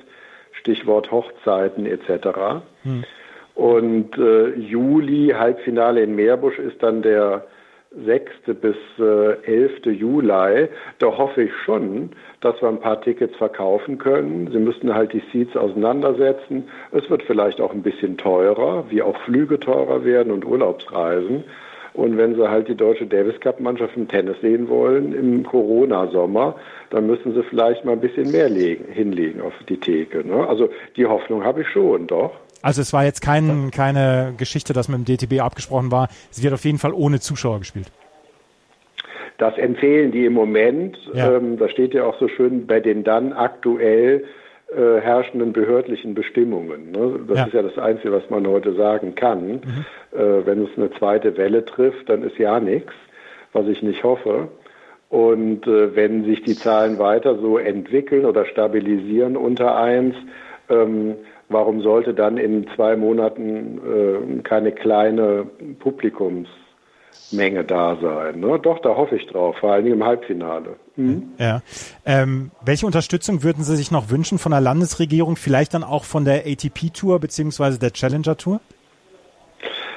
Stichwort 0.51 1.11
Hochzeiten 1.11 1.85
etc. 1.85 2.63
Hm. 2.83 3.03
Und 3.55 4.17
äh, 4.17 4.49
Juli, 4.55 5.33
Halbfinale 5.37 6.03
in 6.03 6.15
Meerbusch, 6.15 6.59
ist 6.59 6.81
dann 6.83 7.01
der 7.01 7.45
6. 8.03 8.31
bis 8.61 8.75
äh, 8.99 9.41
11. 9.43 9.85
Juli. 9.85 10.67
Da 10.99 11.17
hoffe 11.17 11.43
ich 11.43 11.53
schon, 11.63 12.11
dass 12.41 12.61
wir 12.61 12.67
ein 12.67 12.81
paar 12.81 13.01
Tickets 13.01 13.35
verkaufen 13.37 13.97
können. 13.97 14.49
Sie 14.51 14.59
müssten 14.59 14.93
halt 14.93 15.13
die 15.13 15.23
Seats 15.31 15.55
auseinandersetzen. 15.55 16.67
Es 16.91 17.09
wird 17.09 17.23
vielleicht 17.23 17.61
auch 17.61 17.71
ein 17.71 17.83
bisschen 17.83 18.17
teurer, 18.17 18.85
wie 18.89 19.01
auch 19.01 19.17
Flüge 19.21 19.59
teurer 19.59 20.03
werden 20.03 20.33
und 20.33 20.45
Urlaubsreisen. 20.45 21.45
Und 21.95 22.17
wenn 22.17 22.35
sie 22.35 22.49
halt 22.49 22.67
die 22.67 22.75
deutsche 22.75 23.05
Davis 23.05 23.39
Cup 23.39 23.59
Mannschaft 23.59 23.95
im 23.95 24.07
Tennis 24.07 24.35
sehen 24.41 24.67
wollen 24.67 25.13
im 25.13 25.43
Corona-Sommer, 25.43 26.55
dann 26.89 27.07
müssen 27.07 27.33
sie 27.33 27.43
vielleicht 27.43 27.85
mal 27.85 27.93
ein 27.93 28.01
bisschen 28.01 28.31
mehr 28.31 28.49
legen, 28.49 28.85
hinlegen 28.91 29.41
auf 29.41 29.53
die 29.69 29.79
Theke. 29.79 30.27
Ne? 30.27 30.45
Also 30.47 30.69
die 30.97 31.05
Hoffnung 31.05 31.43
habe 31.43 31.61
ich 31.61 31.69
schon, 31.69 32.07
doch. 32.07 32.31
Also 32.61 32.81
es 32.81 32.91
war 32.93 33.05
jetzt 33.05 33.21
kein, 33.21 33.71
keine 33.71 34.33
Geschichte, 34.37 34.73
dass 34.73 34.89
mit 34.89 34.97
dem 34.97 35.05
DTB 35.05 35.39
abgesprochen 35.41 35.91
war. 35.91 36.09
Es 36.31 36.43
wird 36.43 36.53
auf 36.53 36.65
jeden 36.65 36.79
Fall 36.79 36.93
ohne 36.93 37.19
Zuschauer 37.19 37.59
gespielt. 37.59 37.91
Das 39.37 39.57
empfehlen 39.57 40.11
die 40.11 40.25
im 40.25 40.33
Moment. 40.33 40.97
Ja. 41.13 41.35
Ähm, 41.35 41.57
da 41.57 41.69
steht 41.69 41.93
ja 41.93 42.05
auch 42.05 42.17
so 42.19 42.27
schön 42.27 42.67
bei 42.67 42.79
den 42.79 43.03
dann 43.03 43.33
aktuell 43.33 44.25
äh, 44.73 44.99
herrschenden 44.99 45.53
behördlichen 45.53 46.15
Bestimmungen. 46.15 46.91
Ne? 46.91 47.19
Das 47.27 47.37
ja. 47.37 47.45
ist 47.45 47.53
ja 47.53 47.61
das 47.61 47.77
Einzige, 47.77 48.11
was 48.11 48.29
man 48.29 48.47
heute 48.47 48.73
sagen 48.73 49.15
kann. 49.15 49.47
Mhm. 49.47 49.85
Äh, 50.11 50.45
wenn 50.45 50.63
es 50.63 50.69
eine 50.77 50.91
zweite 50.91 51.37
Welle 51.37 51.65
trifft, 51.65 52.09
dann 52.09 52.23
ist 52.23 52.37
ja 52.37 52.59
nichts, 52.59 52.93
was 53.53 53.67
ich 53.67 53.83
nicht 53.83 54.03
hoffe. 54.03 54.49
Und 55.09 55.67
äh, 55.67 55.95
wenn 55.95 56.25
sich 56.25 56.41
die 56.43 56.55
Zahlen 56.55 56.97
weiter 56.97 57.37
so 57.37 57.57
entwickeln 57.57 58.25
oder 58.25 58.45
stabilisieren 58.45 59.37
unter 59.37 59.77
eins, 59.77 60.15
ähm, 60.69 61.15
warum 61.47 61.81
sollte 61.81 62.13
dann 62.13 62.37
in 62.37 62.67
zwei 62.75 62.95
Monaten 62.95 63.77
äh, 63.77 64.41
keine 64.41 64.71
kleine 64.71 65.45
Publikums 65.79 66.49
Menge 67.31 67.63
da 67.63 67.97
sein. 68.01 68.39
Ne? 68.39 68.59
Doch, 68.59 68.79
da 68.79 68.95
hoffe 68.95 69.15
ich 69.15 69.25
drauf, 69.27 69.57
vor 69.57 69.73
allem 69.73 69.87
im 69.87 70.03
Halbfinale. 70.03 70.75
Mhm. 70.95 71.31
Ja. 71.37 71.61
Ähm, 72.05 72.51
welche 72.63 72.85
Unterstützung 72.85 73.43
würden 73.43 73.63
Sie 73.63 73.75
sich 73.75 73.91
noch 73.91 74.09
wünschen 74.09 74.37
von 74.37 74.51
der 74.51 74.61
Landesregierung, 74.61 75.35
vielleicht 75.35 75.73
dann 75.73 75.83
auch 75.83 76.03
von 76.03 76.25
der 76.25 76.45
ATP-Tour 76.45 77.19
beziehungsweise 77.19 77.79
der 77.79 77.91
Challenger-Tour? 77.91 78.59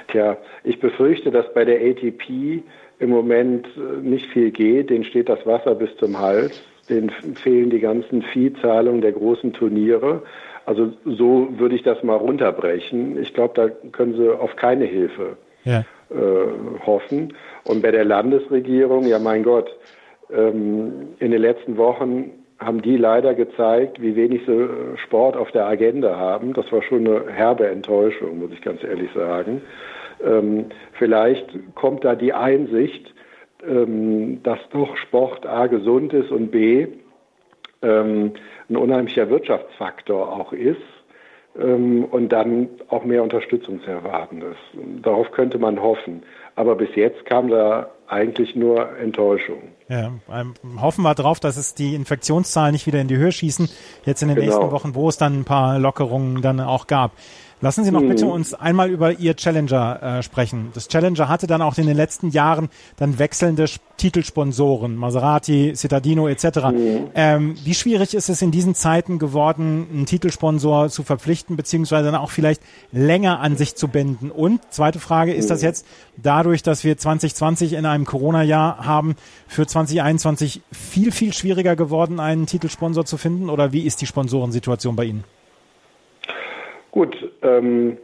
Tja, 0.09 0.37
ich 0.65 0.81
befürchte, 0.81 1.31
dass 1.31 1.53
bei 1.53 1.65
der 1.65 1.81
ATP 1.81 2.63
im 2.99 3.11
Moment 3.11 3.67
äh, 3.77 4.03
nicht 4.03 4.27
viel 4.27 4.51
geht. 4.51 4.91
Denen 4.91 5.05
steht 5.05 5.29
das 5.29 5.45
Wasser 5.47 5.75
bis 5.75 5.95
zum 5.99 6.19
Hals. 6.19 6.61
Denen 6.89 7.11
fehlen 7.11 7.69
die 7.69 7.81
ganzen 7.81 8.23
Viehzahlungen 8.23 9.03
der 9.03 9.13
großen 9.13 9.53
Turniere. 9.53 10.23
Also 10.65 10.93
so 11.05 11.49
würde 11.59 11.75
ich 11.75 11.83
das 11.83 12.03
mal 12.03 12.17
runterbrechen. 12.17 13.21
Ich 13.21 13.35
glaube, 13.35 13.53
da 13.55 13.69
können 13.93 14.17
sie 14.17 14.29
auf 14.31 14.57
keine 14.57 14.87
Hilfe 14.87 15.37
ja 15.65 15.85
äh, 16.11 16.87
hoffen. 16.87 17.35
Und 17.65 17.83
bei 17.83 17.91
der 17.91 18.05
Landesregierung, 18.05 19.07
ja 19.07 19.19
mein 19.19 19.43
Gott, 19.43 19.71
ähm, 20.31 21.15
in 21.19 21.31
den 21.31 21.41
letzten 21.41 21.77
Wochen 21.77 22.31
haben 22.59 22.83
die 22.83 22.97
leider 22.97 23.35
gezeigt, 23.35 24.01
wie 24.03 24.17
wenig 24.17 24.43
sie 24.47 24.69
Sport 25.05 25.37
auf 25.37 25.51
der 25.53 25.67
Agenda 25.67 26.17
haben. 26.17 26.55
Das 26.55 26.71
war 26.73 26.83
schon 26.83 27.07
eine 27.07 27.31
herbe 27.31 27.69
Enttäuschung, 27.69 28.41
muss 28.41 28.51
ich 28.53 28.63
ganz 28.63 28.83
ehrlich 28.83 29.11
sagen. 29.15 29.63
Ähm, 30.25 30.67
vielleicht 30.93 31.47
kommt 31.75 32.05
da 32.05 32.17
die 32.17 32.33
Einsicht, 32.33 33.15
ähm, 33.67 34.43
dass 34.43 34.59
doch 34.73 34.97
Sport 34.97 35.47
A 35.47 35.67
gesund 35.67 36.13
ist 36.13 36.31
und 36.31 36.51
B 36.51 36.89
ähm, 37.83 38.33
ein 38.69 38.77
unheimlicher 38.77 39.31
Wirtschaftsfaktor 39.31 40.33
auch 40.33 40.53
ist 40.53 40.98
und 41.59 42.29
dann 42.29 42.69
auch 42.89 43.05
mehr 43.05 43.23
Unterstützung 43.23 43.83
zu 43.83 43.91
erwarten 43.91 44.43
ist. 44.43 45.03
Darauf 45.03 45.31
könnte 45.33 45.59
man 45.59 45.83
hoffen. 45.83 46.23
Aber 46.55 46.77
bis 46.77 46.95
jetzt 46.95 47.25
kam 47.27 47.49
da 47.49 47.91
eigentlich 48.07 48.57
nur 48.57 48.97
Enttäuschung. 48.99 49.59
Ja, 49.89 50.13
ähm, 50.33 50.55
hoffen 50.81 51.03
wir 51.03 51.15
drauf, 51.15 51.41
dass 51.41 51.57
es 51.57 51.75
die 51.75 51.95
Infektionszahlen 51.95 52.73
nicht 52.73 52.87
wieder 52.87 53.01
in 53.01 53.09
die 53.09 53.17
Höhe 53.17 53.33
schießen, 53.33 53.69
jetzt 54.05 54.23
in 54.23 54.29
den 54.29 54.37
genau. 54.37 54.47
nächsten 54.47 54.71
Wochen, 54.71 54.95
wo 54.95 55.09
es 55.09 55.17
dann 55.19 55.41
ein 55.41 55.45
paar 55.45 55.79
Lockerungen 55.79 56.43
dann 56.43 56.61
auch 56.61 56.87
gab. 56.87 57.13
Lassen 57.61 57.85
Sie 57.85 57.91
noch 57.91 58.03
bitte 58.03 58.25
mhm. 58.25 58.31
uns 58.31 58.55
einmal 58.55 58.89
über 58.89 59.19
Ihr 59.19 59.35
Challenger 59.35 60.03
äh, 60.03 60.23
sprechen. 60.23 60.71
Das 60.75 60.89
Challenger 60.89 61.29
hatte 61.29 61.47
dann 61.47 61.61
auch 61.61 61.77
in 61.77 61.87
den 61.87 61.97
letzten 61.97 62.31
Jahren 62.31 62.69
dann 62.97 63.19
wechselnde 63.19 63.67
Titelsponsoren, 63.97 64.95
Maserati, 64.95 65.73
Cittadino 65.75 66.29
etc. 66.29 66.45
Mhm. 66.71 67.11
Ähm, 67.15 67.55
wie 67.65 67.75
schwierig 67.75 68.15
ist 68.15 68.29
es 68.29 68.43
in 68.43 68.53
diesen 68.53 68.77
Zeiten 68.77 69.19
geworden, 69.19 69.89
einen 69.93 70.07
Titelsponsor 70.07 70.89
zu 70.89 71.03
verpflichten, 71.03 71.57
beziehungsweise 71.57 72.13
dann 72.13 72.21
auch 72.21 72.31
vielleicht 72.31 72.63
länger 72.93 73.41
an 73.41 73.57
sich 73.57 73.75
zu 73.75 73.89
binden? 73.89 74.31
Und 74.31 74.61
zweite 74.71 75.01
Frage, 75.01 75.35
ist 75.35 75.51
das 75.51 75.61
mhm. 75.61 75.67
jetzt 75.67 75.87
dadurch, 76.17 76.63
dass 76.63 76.85
wir 76.85 76.97
2020 76.97 77.73
in 77.73 77.87
einem 77.87 78.05
Corona-Jahr 78.05 78.87
haben, 78.87 79.17
für 79.49 79.67
2021 79.67 80.63
viel, 80.71 81.11
viel 81.11 81.33
schwieriger 81.33 81.75
geworden, 81.75 82.21
einen 82.21 82.47
Titelsponsor 82.47 83.05
zu 83.05 83.17
finden? 83.17 83.51
Oder 83.51 83.73
wie 83.73 83.83
ist 83.83 84.01
die 84.01 84.07
Sponsorensituation 84.07 84.95
bei 84.95 85.07
Ihnen? 85.07 85.25
Gut, 86.99 87.17
ähm, 87.43 87.97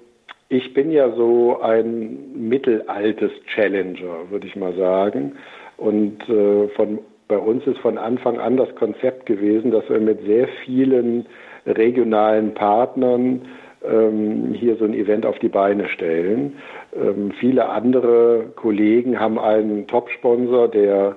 ich 0.48 0.72
bin 0.72 0.92
ja 0.92 1.10
so 1.16 1.58
ein 1.60 2.48
mittelaltes 2.48 3.32
Challenger, 3.52 4.30
würde 4.30 4.46
ich 4.46 4.54
mal 4.54 4.72
sagen. 4.76 5.32
Und 5.76 6.20
äh, 6.28 6.68
von, 6.76 7.00
bei 7.26 7.36
uns 7.36 7.66
ist 7.66 7.78
von 7.78 7.98
Anfang 7.98 8.38
an 8.38 8.56
das 8.56 8.72
Konzept 8.76 9.26
gewesen, 9.26 9.72
dass 9.72 9.88
wir 9.90 9.98
mit 9.98 10.24
sehr 10.24 10.46
vielen 10.64 11.26
regionalen 11.66 12.54
Partnern 12.54 13.42
ähm, 13.84 14.54
hier 14.54 14.76
so 14.76 14.84
ein 14.84 14.94
Event 14.94 15.26
auf 15.26 15.40
die 15.40 15.48
Beine 15.48 15.88
stellen. 15.88 16.52
Ähm, 16.94 17.32
viele 17.40 17.70
andere 17.70 18.52
Kollegen 18.54 19.18
haben 19.18 19.40
einen 19.40 19.88
Top-Sponsor, 19.88 20.68
der 20.68 21.16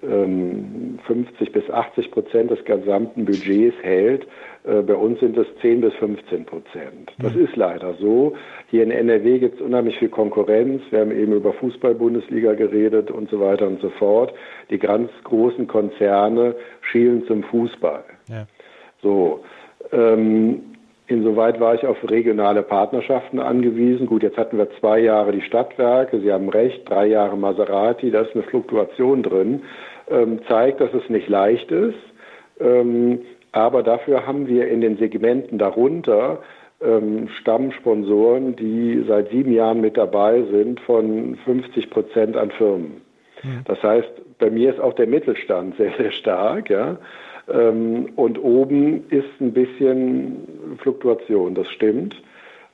50 0.00 0.08
ähm, 1.08 1.52
bis 1.52 1.70
80 1.70 2.10
Prozent 2.10 2.50
des 2.50 2.64
gesamten 2.64 3.24
Budgets 3.24 3.76
hält. 3.82 4.28
Äh, 4.66 4.82
bei 4.82 4.94
uns 4.94 5.20
sind 5.20 5.36
es 5.38 5.46
10 5.62 5.80
bis 5.80 5.94
15 5.94 6.44
Prozent. 6.44 7.12
Das 7.18 7.34
mhm. 7.34 7.44
ist 7.44 7.56
leider 7.56 7.94
so. 7.94 8.34
Hier 8.70 8.82
in 8.82 8.90
NRW 8.90 9.38
gibt 9.38 9.56
es 9.56 9.60
unheimlich 9.60 9.98
viel 9.98 10.08
Konkurrenz. 10.08 10.82
Wir 10.90 11.00
haben 11.00 11.12
eben 11.12 11.32
über 11.32 11.52
Fußball-Bundesliga 11.52 12.54
geredet 12.54 13.10
und 13.10 13.30
so 13.30 13.40
weiter 13.40 13.66
und 13.66 13.80
so 13.80 13.90
fort. 13.90 14.34
Die 14.70 14.78
ganz 14.78 15.10
großen 15.24 15.66
Konzerne 15.66 16.56
schielen 16.80 17.24
zum 17.26 17.44
Fußball. 17.44 18.04
Ja. 18.28 18.46
So. 19.02 19.40
Ähm, 19.92 20.62
Insoweit 21.08 21.60
war 21.60 21.76
ich 21.76 21.86
auf 21.86 21.98
regionale 22.10 22.64
Partnerschaften 22.64 23.38
angewiesen. 23.38 24.08
Gut, 24.08 24.24
jetzt 24.24 24.36
hatten 24.36 24.58
wir 24.58 24.68
zwei 24.80 24.98
Jahre 24.98 25.30
die 25.30 25.42
Stadtwerke. 25.42 26.18
Sie 26.18 26.32
haben 26.32 26.48
recht, 26.48 26.88
drei 26.88 27.06
Jahre 27.06 27.36
Maserati. 27.36 28.10
Da 28.10 28.22
ist 28.22 28.34
eine 28.34 28.42
Fluktuation 28.42 29.22
drin. 29.22 29.62
Ähm, 30.10 30.40
zeigt, 30.48 30.80
dass 30.80 30.92
es 30.92 31.08
nicht 31.08 31.28
leicht 31.28 31.70
ist. 31.70 31.94
Ähm, 32.58 33.20
aber 33.56 33.82
dafür 33.82 34.26
haben 34.26 34.48
wir 34.48 34.68
in 34.68 34.82
den 34.82 34.98
Segmenten 34.98 35.56
darunter 35.56 36.42
ähm, 36.82 37.28
Stammsponsoren, 37.40 38.54
die 38.54 39.02
seit 39.08 39.30
sieben 39.30 39.50
Jahren 39.50 39.80
mit 39.80 39.96
dabei 39.96 40.42
sind, 40.50 40.78
von 40.80 41.36
50 41.46 41.88
Prozent 41.88 42.36
an 42.36 42.50
Firmen. 42.50 43.00
Mhm. 43.42 43.62
Das 43.64 43.82
heißt, 43.82 44.10
bei 44.38 44.50
mir 44.50 44.68
ist 44.68 44.78
auch 44.78 44.92
der 44.92 45.06
Mittelstand 45.06 45.74
sehr, 45.78 45.92
sehr 45.96 46.10
stark, 46.10 46.68
ja. 46.68 46.98
Ähm, 47.48 48.10
und 48.16 48.38
oben 48.38 49.04
ist 49.08 49.40
ein 49.40 49.54
bisschen 49.54 50.76
Fluktuation, 50.82 51.54
das 51.54 51.70
stimmt. 51.70 52.14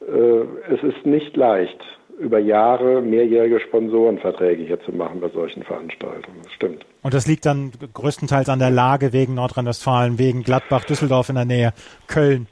Äh, 0.01 0.75
es 0.75 0.83
ist 0.83 1.07
nicht 1.07 1.37
leicht, 1.37 1.79
über 2.19 2.39
Jahre 2.39 3.01
mehrjährige 3.03 3.61
Sponsorenverträge 3.61 4.65
hier 4.65 4.81
zu 4.81 4.93
machen 4.93 5.21
bei 5.21 5.29
solchen 5.31 5.63
Veranstaltungen. 5.63 6.39
Das 6.43 6.53
stimmt. 6.53 6.85
Und 7.03 7.15
das 7.15 7.27
liegt 7.27 7.47
dann 7.47 7.73
größtenteils 7.93 8.49
an 8.49 8.59
der 8.59 8.71
Lage 8.71 9.13
wegen 9.13 9.35
Nordrhein-Westfalen, 9.35 10.19
wegen 10.19 10.43
Gladbach, 10.43 10.85
Düsseldorf 10.85 11.29
in 11.29 11.35
der 11.35 11.45
Nähe, 11.45 11.73
Köln. 12.07 12.47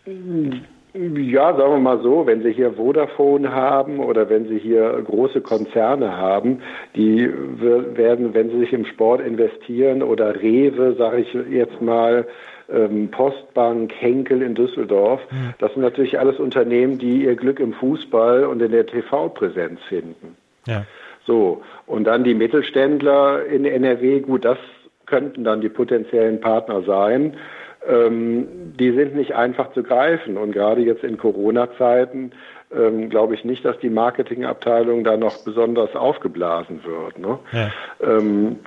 Ja, 0.93 1.57
sagen 1.57 1.73
wir 1.73 1.79
mal 1.79 2.01
so, 2.03 2.27
wenn 2.27 2.43
Sie 2.43 2.53
hier 2.53 2.73
Vodafone 2.73 3.53
haben 3.53 4.01
oder 4.01 4.29
wenn 4.29 4.49
Sie 4.49 4.59
hier 4.59 5.01
große 5.05 5.41
Konzerne 5.41 6.17
haben, 6.17 6.63
die 6.97 7.31
werden, 7.61 8.35
wenn 8.35 8.51
sie 8.51 8.59
sich 8.59 8.73
im 8.73 8.85
Sport 8.85 9.21
investieren 9.21 10.03
oder 10.03 10.43
Rewe, 10.43 10.95
sage 10.99 11.19
ich 11.19 11.33
jetzt 11.51 11.81
mal, 11.81 12.27
ähm, 12.69 13.09
Postbank, 13.11 13.93
Henkel 13.99 14.43
in 14.43 14.55
Düsseldorf, 14.55 15.21
das 15.59 15.73
sind 15.73 15.83
natürlich 15.83 16.19
alles 16.19 16.41
Unternehmen, 16.41 16.99
die 16.99 17.25
ihr 17.25 17.37
Glück 17.37 17.61
im 17.61 17.73
Fußball 17.73 18.45
und 18.45 18.61
in 18.61 18.73
der 18.73 18.87
TV-Präsenz 18.87 19.81
finden. 19.89 20.37
Ja. 20.67 20.85
So, 21.25 21.63
und 21.87 22.05
dann 22.05 22.25
die 22.25 22.35
Mittelständler 22.35 23.45
in 23.45 23.65
NRW, 23.65 24.21
gut, 24.21 24.45
das 24.45 24.59
könnten 25.07 25.45
dann 25.45 25.61
die 25.61 25.69
potenziellen 25.69 26.41
Partner 26.41 26.83
sein 26.83 27.37
ähm, 27.89 28.75
die 28.79 28.93
sind 28.93 29.15
nicht 29.15 29.35
einfach 29.35 29.73
zu 29.73 29.83
greifen. 29.83 30.37
Und 30.37 30.53
gerade 30.53 30.81
jetzt 30.83 31.05
in 31.05 31.19
Corona-Zeiten 31.19 32.33
ähm, 32.75 33.09
glaube 33.11 33.35
ich 33.35 33.45
nicht, 33.45 33.65
dass 33.65 33.79
die 33.79 33.91
Marketingabteilung 33.91 35.05
da 35.05 35.17
noch 35.17 35.45
besonders 35.45 35.95
aufgeblasen 35.97 36.83
wird. 36.85 37.19
Ne? 37.19 37.39
Ja. 37.53 37.71
Ähm, 38.01 38.59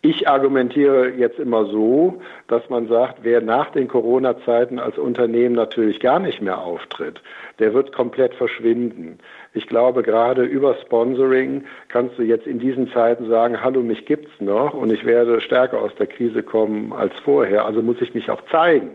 ich 0.00 0.28
argumentiere 0.28 1.10
jetzt 1.10 1.40
immer 1.40 1.66
so, 1.66 2.20
dass 2.46 2.68
man 2.70 2.86
sagt, 2.86 3.18
wer 3.22 3.40
nach 3.40 3.70
den 3.70 3.88
Corona-Zeiten 3.88 4.78
als 4.78 4.96
Unternehmen 4.96 5.56
natürlich 5.56 5.98
gar 5.98 6.20
nicht 6.20 6.40
mehr 6.40 6.58
auftritt, 6.58 7.20
der 7.58 7.74
wird 7.74 7.92
komplett 7.92 8.34
verschwinden. 8.34 9.18
Ich 9.58 9.66
glaube, 9.66 10.04
gerade 10.04 10.44
über 10.44 10.76
Sponsoring 10.86 11.64
kannst 11.88 12.16
du 12.16 12.22
jetzt 12.22 12.46
in 12.46 12.60
diesen 12.60 12.92
Zeiten 12.92 13.28
sagen, 13.28 13.60
hallo, 13.60 13.82
mich 13.82 14.06
gibt's 14.06 14.30
noch 14.38 14.72
und 14.72 14.92
ich 14.92 15.04
werde 15.04 15.40
stärker 15.40 15.82
aus 15.82 15.92
der 15.96 16.06
Krise 16.06 16.44
kommen 16.44 16.92
als 16.92 17.12
vorher. 17.24 17.64
Also 17.64 17.82
muss 17.82 18.00
ich 18.00 18.14
mich 18.14 18.30
auch 18.30 18.40
zeigen. 18.52 18.90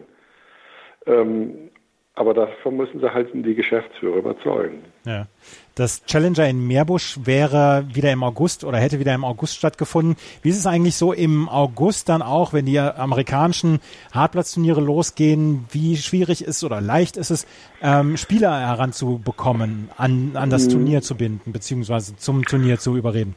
Ähm, 1.05 1.69
aber 2.15 2.35
davon 2.35 2.77
müssen 2.77 2.99
sie 2.99 3.11
halt 3.11 3.29
die 3.33 3.55
Geschäftsführer 3.55 4.17
überzeugen. 4.17 4.83
Ja. 5.05 5.25
Das 5.73 6.05
Challenger 6.05 6.47
in 6.47 6.67
Meerbusch 6.67 7.17
wäre 7.23 7.85
wieder 7.91 8.11
im 8.11 8.23
August 8.23 8.63
oder 8.63 8.77
hätte 8.77 8.99
wieder 8.99 9.15
im 9.15 9.25
August 9.25 9.55
stattgefunden. 9.55 10.15
Wie 10.43 10.49
ist 10.49 10.59
es 10.59 10.67
eigentlich 10.67 10.95
so 10.95 11.11
im 11.11 11.49
August 11.49 12.09
dann 12.09 12.21
auch, 12.21 12.53
wenn 12.53 12.67
die 12.67 12.77
amerikanischen 12.77 13.79
Hartplatzturniere 14.13 14.81
losgehen? 14.81 15.65
Wie 15.71 15.97
schwierig 15.97 16.43
ist 16.43 16.63
oder 16.63 16.81
leicht 16.81 17.17
ist 17.17 17.31
es, 17.31 17.47
ähm, 17.81 18.15
Spieler 18.17 18.59
heranzubekommen, 18.59 19.89
an, 19.97 20.33
an 20.35 20.51
das 20.51 20.67
mhm. 20.67 20.71
Turnier 20.71 21.01
zu 21.01 21.17
binden, 21.17 21.51
beziehungsweise 21.51 22.15
zum 22.15 22.45
Turnier 22.45 22.77
zu 22.77 22.95
überreden? 22.95 23.35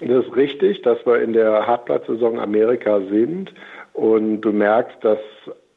Das 0.00 0.26
ist 0.26 0.36
richtig, 0.36 0.82
dass 0.82 1.04
wir 1.06 1.22
in 1.22 1.32
der 1.32 1.66
Hartplatzsaison 1.66 2.38
Amerika 2.38 3.00
sind 3.10 3.52
und 3.94 4.42
du 4.42 4.52
merkst, 4.52 4.96
dass 5.00 5.18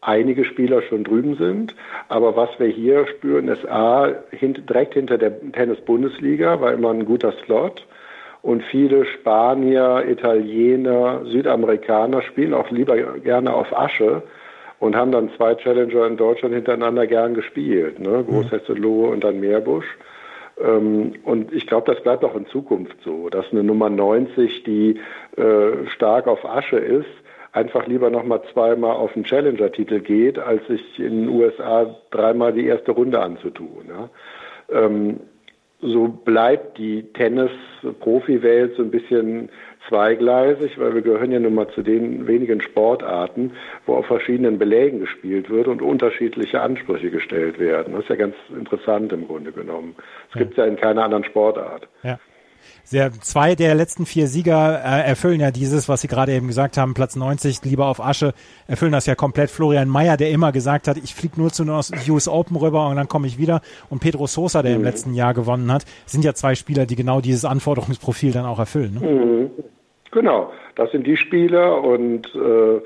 einige 0.02 0.44
Spieler 0.46 0.82
schon 0.82 1.04
drüben 1.04 1.36
sind. 1.36 1.76
Aber 2.10 2.36
was 2.36 2.50
wir 2.60 2.68
hier 2.68 3.08
spüren, 3.08 3.48
ist 3.48 3.68
A, 3.68 4.14
hint, 4.32 4.70
direkt 4.70 4.96
hinter 4.96 5.18
der 5.18 5.40
Tennis-Bundesliga 5.52 6.60
war 6.60 6.74
immer 6.74 6.92
ein 6.92 7.06
guter 7.06 7.34
Slot. 7.44 7.86
Und 8.42 8.64
viele 8.64 9.06
Spanier, 9.06 10.04
Italiener, 10.08 11.22
Südamerikaner 11.26 12.24
spielen 12.24 12.56
auch 12.56 12.72
lieber 12.72 12.98
gerne 13.20 13.54
auf 13.54 13.72
Asche 13.78 14.24
und 14.80 14.96
haben 14.96 15.12
dann 15.12 15.30
zwei 15.38 15.54
Challenger 15.54 16.08
in 16.08 16.18
Deutschland 16.18 16.56
hintereinander 16.56 17.06
gern 17.06 17.36
gespielt. 17.36 18.00
Ne? 18.00 18.26
Großhesselohe 18.28 19.10
und 19.10 19.24
dann 19.24 19.40
Meerbusch. 19.40 19.86
Ähm, 20.60 21.14
und 21.24 21.54
ich 21.54 21.68
glaube, 21.68 21.94
das 21.94 22.02
bleibt 22.02 22.24
auch 22.24 22.36
in 22.36 22.48
Zukunft 22.48 22.98
so, 23.04 23.30
dass 23.30 23.46
eine 23.52 23.64
Nummer 23.64 23.92
90, 23.92 24.64
die 24.64 25.00
äh, 25.38 25.88
stark 25.94 26.28
auf 26.28 26.44
Asche 26.44 26.78
ist, 26.78 27.06
einfach 27.54 27.88
lieber 27.88 28.10
nochmal 28.10 28.42
zweimal 28.54 28.96
auf 28.96 29.14
den 29.14 29.24
Challenger-Titel 29.24 30.00
geht, 30.00 30.40
als 30.40 30.66
sich 30.68 31.00
in 31.00 31.26
den 31.26 31.30
USA 31.30 31.96
dreimal 32.12 32.54
die 32.54 32.66
erste 32.66 32.92
Runde 32.92 33.20
anzutun. 33.20 33.90
Ja. 33.90 34.10
Ähm, 34.72 35.20
so 35.84 36.08
bleibt 36.08 36.78
die 36.78 37.04
Tennis-Profi-Welt 37.14 38.76
so 38.76 38.84
ein 38.84 38.92
bisschen 38.92 39.50
zweigleisig, 39.90 40.78
weil 40.78 40.94
wir 40.94 41.02
gehören 41.02 41.32
ja 41.32 41.40
nun 41.40 41.56
mal 41.56 41.68
zu 41.70 41.82
den 41.82 42.28
wenigen 42.28 42.62
Sportarten, 42.62 43.54
wo 43.88 43.96
auf 43.96 44.06
verschiedenen 44.06 44.60
Belägen 44.60 45.00
gespielt 45.00 45.50
wird 45.50 45.68
und 45.68 45.82
unterschiedliche 45.82 46.62
Ansprüche 46.62 47.10
gestellt 47.10 47.58
werden. 47.58 47.94
Das 47.94 48.04
ist 48.04 48.10
ja 48.10 48.16
ganz 48.16 48.36
interessant 48.56 49.12
im 49.12 49.28
Grunde 49.28 49.52
genommen. 49.52 49.96
Das 49.98 50.36
ja. 50.36 50.40
gibt 50.42 50.52
es 50.52 50.58
ja 50.58 50.66
in 50.66 50.76
keiner 50.76 51.04
anderen 51.04 51.24
Sportart. 51.24 51.88
Ja 52.04 52.20
sehr, 52.84 53.12
zwei 53.12 53.56
der 53.56 53.76
letzten 53.76 54.06
vier 54.06 54.28
Sieger 54.28 54.82
äh, 54.84 55.08
erfüllen 55.08 55.40
ja 55.40 55.52
dieses, 55.52 55.88
was 55.88 56.02
Sie 56.02 56.08
gerade 56.08 56.32
eben 56.34 56.48
gesagt 56.48 56.78
haben, 56.78 56.94
Platz 56.94 57.16
90, 57.16 57.64
lieber 57.64 57.88
auf 57.88 58.04
Asche, 58.04 58.34
erfüllen 58.68 58.92
das 58.92 59.06
ja 59.06 59.16
komplett. 59.16 59.50
Florian 59.50 59.90
Mayer, 59.90 60.18
der 60.18 60.32
immer 60.32 60.52
gesagt 60.52 60.88
hat, 60.88 60.98
ich 60.98 61.16
fliege 61.16 61.40
nur 61.40 61.52
zu 61.52 61.64
US 61.64 62.28
Open 62.28 62.58
rüber 62.58 62.88
und 62.88 62.96
dann 62.96 63.08
komme 63.08 63.28
ich 63.28 63.38
wieder. 63.38 63.62
Und 63.90 64.02
Pedro 64.02 64.28
Sosa, 64.28 64.62
der 64.62 64.72
mhm. 64.72 64.78
im 64.78 64.84
letzten 64.84 65.14
Jahr 65.14 65.34
gewonnen 65.34 65.72
hat, 65.72 65.86
sind 66.06 66.24
ja 66.26 66.34
zwei 66.34 66.56
Spieler, 66.56 66.86
die 66.86 66.96
genau 66.96 67.22
dieses 67.22 67.46
Anforderungsprofil 67.46 68.32
dann 68.32 68.46
auch 68.46 68.60
erfüllen. 68.60 68.98
Ne? 69.00 69.10
Mhm. 69.10 69.52
Genau, 70.12 70.52
das 70.76 70.92
sind 70.92 71.08
die 71.08 71.16
Spieler 71.16 71.82
und 71.82 72.28
äh, 72.36 72.82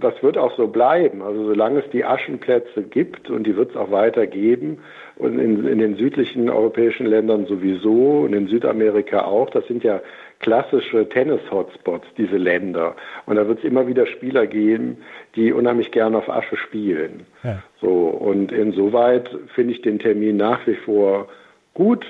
das 0.00 0.14
wird 0.22 0.36
auch 0.36 0.56
so 0.56 0.66
bleiben. 0.66 1.22
Also 1.22 1.44
solange 1.44 1.80
es 1.80 1.90
die 1.90 2.04
Aschenplätze 2.04 2.82
gibt 2.82 3.30
und 3.30 3.44
die 3.44 3.56
wird 3.56 3.70
es 3.70 3.76
auch 3.76 3.90
weiter 3.90 4.26
geben 4.26 4.78
und 5.18 5.38
in, 5.38 5.66
in, 5.66 5.78
den 5.78 5.96
südlichen 5.96 6.48
europäischen 6.48 7.06
Ländern 7.06 7.46
sowieso 7.46 8.20
und 8.20 8.32
in 8.32 8.46
Südamerika 8.46 9.24
auch, 9.24 9.50
das 9.50 9.66
sind 9.66 9.82
ja 9.82 10.00
klassische 10.38 11.08
Tennis-Hotspots, 11.08 12.06
diese 12.16 12.36
Länder. 12.36 12.94
Und 13.26 13.36
da 13.36 13.48
wird 13.48 13.58
es 13.58 13.64
immer 13.64 13.86
wieder 13.88 14.06
Spieler 14.06 14.46
geben, 14.46 14.98
die 15.34 15.52
unheimlich 15.52 15.90
gerne 15.90 16.18
auf 16.18 16.28
Asche 16.28 16.56
spielen. 16.56 17.26
Ja. 17.42 17.62
So, 17.80 17.88
und 17.88 18.52
insoweit 18.52 19.28
finde 19.54 19.74
ich 19.74 19.82
den 19.82 19.98
Termin 19.98 20.36
nach 20.36 20.66
wie 20.66 20.76
vor 20.76 21.28
gut. 21.74 22.06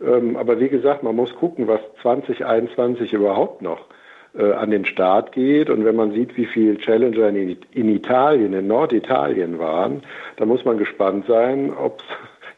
Ähm, 0.00 0.36
aber 0.36 0.60
wie 0.60 0.68
gesagt, 0.68 1.02
man 1.02 1.16
muss 1.16 1.34
gucken, 1.34 1.68
was 1.68 1.80
2021 2.02 3.12
überhaupt 3.12 3.62
noch 3.62 3.86
äh, 4.36 4.52
an 4.52 4.70
den 4.70 4.84
Start 4.84 5.32
geht. 5.32 5.70
Und 5.70 5.84
wenn 5.84 5.96
man 5.96 6.12
sieht, 6.12 6.36
wie 6.36 6.46
viele 6.46 6.78
Challenger 6.78 7.28
in, 7.28 7.56
in 7.72 7.88
Italien, 7.88 8.52
in 8.52 8.66
Norditalien 8.66 9.58
waren, 9.58 10.02
dann 10.36 10.48
muss 10.48 10.64
man 10.64 10.78
gespannt 10.78 11.26
sein, 11.26 11.72
ob 11.72 12.02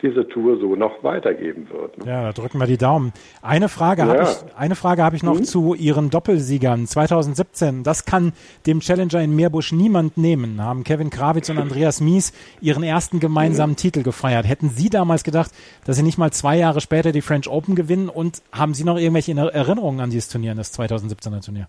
diese 0.02 0.26
Tour 0.28 0.58
so 0.60 0.76
noch 0.76 1.02
weitergeben 1.02 1.68
wird. 1.70 1.98
Ne? 1.98 2.10
Ja, 2.10 2.22
da 2.24 2.32
drücken 2.32 2.58
wir 2.58 2.66
die 2.66 2.76
Daumen. 2.76 3.12
Eine 3.42 3.68
Frage 3.68 4.02
ja. 4.02 4.08
habe 4.08 4.22
ich, 4.22 4.56
eine 4.56 4.74
Frage 4.74 5.02
habe 5.02 5.16
ich 5.16 5.22
noch 5.22 5.38
mhm. 5.38 5.44
zu 5.44 5.74
Ihren 5.74 6.10
Doppelsiegern 6.10 6.86
2017. 6.86 7.82
Das 7.82 8.04
kann 8.04 8.32
dem 8.66 8.80
Challenger 8.80 9.20
in 9.20 9.34
Meerbusch 9.34 9.72
niemand 9.72 10.16
nehmen. 10.16 10.62
Haben 10.62 10.84
Kevin 10.84 11.10
Krawitz 11.10 11.50
und 11.50 11.58
Andreas 11.58 12.00
Mies 12.00 12.32
ihren 12.60 12.82
ersten 12.82 13.20
gemeinsamen 13.20 13.72
mhm. 13.72 13.76
Titel 13.76 14.02
gefeiert. 14.02 14.48
Hätten 14.48 14.68
Sie 14.68 14.90
damals 14.90 15.24
gedacht, 15.24 15.50
dass 15.86 15.96
Sie 15.96 16.02
nicht 16.02 16.18
mal 16.18 16.30
zwei 16.30 16.56
Jahre 16.56 16.80
später 16.80 17.12
die 17.12 17.22
French 17.22 17.48
Open 17.48 17.74
gewinnen? 17.74 18.08
Und 18.08 18.42
haben 18.52 18.74
Sie 18.74 18.84
noch 18.84 18.98
irgendwelche 18.98 19.32
Erinnerungen 19.32 20.00
an 20.00 20.10
dieses 20.10 20.28
Turnier, 20.28 20.54
das 20.54 20.78
2017er 20.78 21.44
Turnier? 21.44 21.68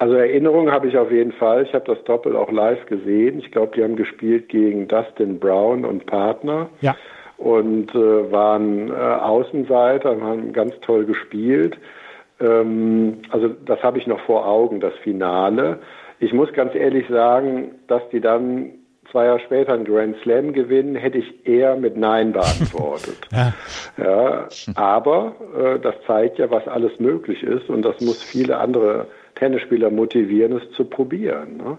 Also 0.00 0.14
Erinnerungen 0.14 0.70
habe 0.70 0.86
ich 0.86 0.96
auf 0.96 1.10
jeden 1.10 1.32
Fall. 1.32 1.64
Ich 1.64 1.74
habe 1.74 1.84
das 1.92 2.02
Doppel 2.04 2.36
auch 2.36 2.52
live 2.52 2.86
gesehen. 2.86 3.40
Ich 3.40 3.50
glaube, 3.50 3.72
die 3.76 3.82
haben 3.82 3.96
gespielt 3.96 4.48
gegen 4.48 4.86
Dustin 4.86 5.40
Brown 5.40 5.84
und 5.84 6.06
Partner. 6.06 6.68
Ja 6.80 6.96
und 7.38 7.94
äh, 7.94 8.32
waren 8.32 8.90
äh, 8.90 8.94
Außenseiter, 8.94 10.20
haben 10.20 10.52
ganz 10.52 10.74
toll 10.82 11.06
gespielt. 11.06 11.78
Ähm, 12.40 13.18
also 13.30 13.48
das 13.48 13.82
habe 13.82 13.98
ich 13.98 14.06
noch 14.06 14.20
vor 14.20 14.46
Augen, 14.46 14.80
das 14.80 14.94
Finale. 15.02 15.78
Ich 16.20 16.32
muss 16.32 16.52
ganz 16.52 16.74
ehrlich 16.74 17.06
sagen, 17.08 17.76
dass 17.86 18.02
die 18.10 18.20
dann 18.20 18.70
zwei 19.10 19.26
Jahre 19.26 19.40
später 19.40 19.72
einen 19.72 19.84
Grand 19.84 20.16
Slam 20.22 20.52
gewinnen, 20.52 20.96
hätte 20.96 21.18
ich 21.18 21.46
eher 21.46 21.76
mit 21.76 21.96
Nein 21.96 22.32
beantwortet. 22.32 23.16
ja. 23.32 23.54
ja. 23.96 24.48
aber 24.74 25.34
äh, 25.56 25.78
das 25.78 25.94
zeigt 26.06 26.38
ja, 26.38 26.50
was 26.50 26.66
alles 26.66 26.98
möglich 26.98 27.42
ist 27.42 27.68
und 27.70 27.82
das 27.82 28.00
muss 28.00 28.22
viele 28.22 28.58
andere 28.58 29.06
Tennisspieler 29.36 29.90
motivieren, 29.90 30.52
es 30.52 30.70
zu 30.72 30.84
probieren. 30.84 31.56
Ne? 31.56 31.78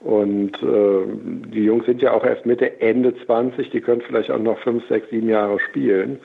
Und 0.00 0.54
äh, 0.62 1.50
die 1.52 1.64
Jungs 1.64 1.86
sind 1.86 2.00
ja 2.00 2.12
auch 2.12 2.24
erst 2.24 2.46
Mitte, 2.46 2.80
Ende 2.80 3.14
20, 3.26 3.70
die 3.70 3.80
können 3.80 4.00
vielleicht 4.00 4.30
auch 4.30 4.38
noch 4.38 4.58
fünf, 4.60 4.86
sechs, 4.88 5.10
sieben 5.10 5.28
Jahre 5.28 5.58
spielen. 5.68 6.20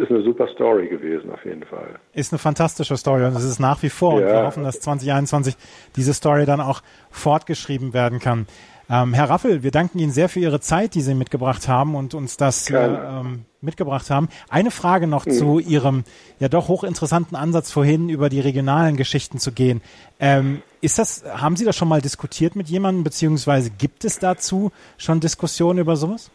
Ist 0.00 0.10
eine 0.10 0.22
super 0.22 0.48
Story 0.48 0.88
gewesen, 0.88 1.30
auf 1.30 1.44
jeden 1.44 1.64
Fall. 1.64 1.88
Ist 2.14 2.32
eine 2.32 2.38
fantastische 2.38 2.96
Story 2.96 3.24
und 3.24 3.36
es 3.36 3.44
ist 3.44 3.58
nach 3.58 3.82
wie 3.82 3.90
vor. 3.90 4.20
Ja. 4.20 4.26
Und 4.26 4.32
wir 4.32 4.46
hoffen, 4.46 4.62
dass 4.62 4.80
2021 4.80 5.56
diese 5.96 6.14
Story 6.14 6.46
dann 6.46 6.60
auch 6.60 6.82
fortgeschrieben 7.10 7.92
werden 7.92 8.18
kann. 8.18 8.46
Ähm, 8.92 9.14
Herr 9.14 9.30
Raffel, 9.30 9.62
wir 9.62 9.70
danken 9.70 9.98
Ihnen 9.98 10.10
sehr 10.10 10.28
für 10.28 10.40
Ihre 10.40 10.60
Zeit, 10.60 10.94
die 10.94 11.00
Sie 11.00 11.14
mitgebracht 11.14 11.66
haben 11.66 11.94
und 11.94 12.12
uns 12.12 12.36
das 12.36 12.70
äh, 12.70 12.76
ähm, 12.76 13.46
mitgebracht 13.62 14.10
haben. 14.10 14.28
Eine 14.50 14.70
Frage 14.70 15.06
noch 15.06 15.24
mhm. 15.24 15.30
zu 15.30 15.58
Ihrem 15.60 16.04
ja 16.40 16.48
doch 16.50 16.68
hochinteressanten 16.68 17.34
Ansatz 17.34 17.72
vorhin, 17.72 18.10
über 18.10 18.28
die 18.28 18.40
regionalen 18.40 18.98
Geschichten 18.98 19.38
zu 19.38 19.52
gehen. 19.52 19.80
Ähm, 20.20 20.60
ist 20.82 20.98
das, 20.98 21.24
haben 21.26 21.56
Sie 21.56 21.64
das 21.64 21.74
schon 21.74 21.88
mal 21.88 22.02
diskutiert 22.02 22.54
mit 22.54 22.68
jemandem, 22.68 23.02
beziehungsweise 23.02 23.70
gibt 23.70 24.04
es 24.04 24.18
dazu 24.18 24.72
schon 24.98 25.20
Diskussionen 25.20 25.78
über 25.78 25.96
sowas? 25.96 26.30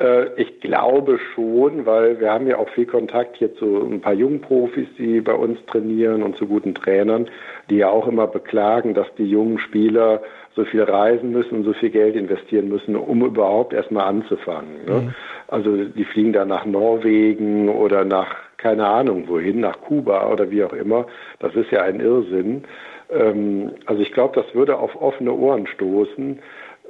Äh, 0.00 0.40
ich 0.40 0.60
glaube 0.60 1.18
schon, 1.34 1.84
weil 1.84 2.20
wir 2.20 2.32
haben 2.32 2.46
ja 2.46 2.56
auch 2.56 2.70
viel 2.70 2.86
Kontakt 2.86 3.36
hier 3.36 3.54
zu 3.56 3.86
ein 3.86 4.00
paar 4.00 4.14
jungen 4.14 4.40
Profis, 4.40 4.88
die 4.98 5.20
bei 5.20 5.34
uns 5.34 5.58
trainieren 5.66 6.22
und 6.22 6.36
zu 6.36 6.46
guten 6.46 6.74
Trainern, 6.74 7.28
die 7.68 7.76
ja 7.76 7.90
auch 7.90 8.08
immer 8.08 8.26
beklagen, 8.26 8.94
dass 8.94 9.06
die 9.18 9.24
jungen 9.24 9.58
Spieler 9.58 10.22
so 10.56 10.64
viel 10.64 10.82
reisen 10.82 11.30
müssen 11.30 11.56
und 11.56 11.64
so 11.64 11.72
viel 11.72 11.90
Geld 11.90 12.16
investieren 12.16 12.68
müssen, 12.68 12.96
um 12.96 13.24
überhaupt 13.24 13.72
erstmal 13.72 14.06
anzufangen. 14.06 14.84
Ne? 14.86 14.94
Mhm. 14.94 15.14
Also 15.48 15.84
die 15.84 16.04
fliegen 16.04 16.32
dann 16.32 16.48
nach 16.48 16.64
Norwegen 16.64 17.68
oder 17.68 18.04
nach 18.04 18.34
keine 18.64 18.86
Ahnung 18.86 19.28
wohin, 19.28 19.60
nach 19.60 19.78
Kuba 19.82 20.30
oder 20.30 20.50
wie 20.50 20.64
auch 20.64 20.72
immer. 20.72 21.06
Das 21.38 21.54
ist 21.54 21.70
ja 21.70 21.82
ein 21.82 22.00
Irrsinn. 22.00 22.64
Ähm, 23.10 23.72
also 23.84 24.00
ich 24.00 24.12
glaube, 24.12 24.40
das 24.40 24.54
würde 24.54 24.78
auf 24.78 25.00
offene 25.00 25.32
Ohren 25.32 25.66
stoßen. 25.66 26.38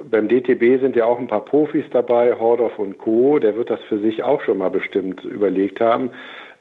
Beim 0.09 0.27
DTB 0.27 0.79
sind 0.81 0.95
ja 0.95 1.05
auch 1.05 1.19
ein 1.19 1.27
paar 1.27 1.43
Profis 1.43 1.85
dabei, 1.91 2.33
Hordorf 2.39 2.79
und 2.79 2.97
Co. 2.97 3.39
Der 3.39 3.55
wird 3.55 3.69
das 3.69 3.81
für 3.89 3.99
sich 3.99 4.23
auch 4.23 4.41
schon 4.41 4.57
mal 4.57 4.69
bestimmt 4.69 5.23
überlegt 5.25 5.81
haben. 5.81 6.11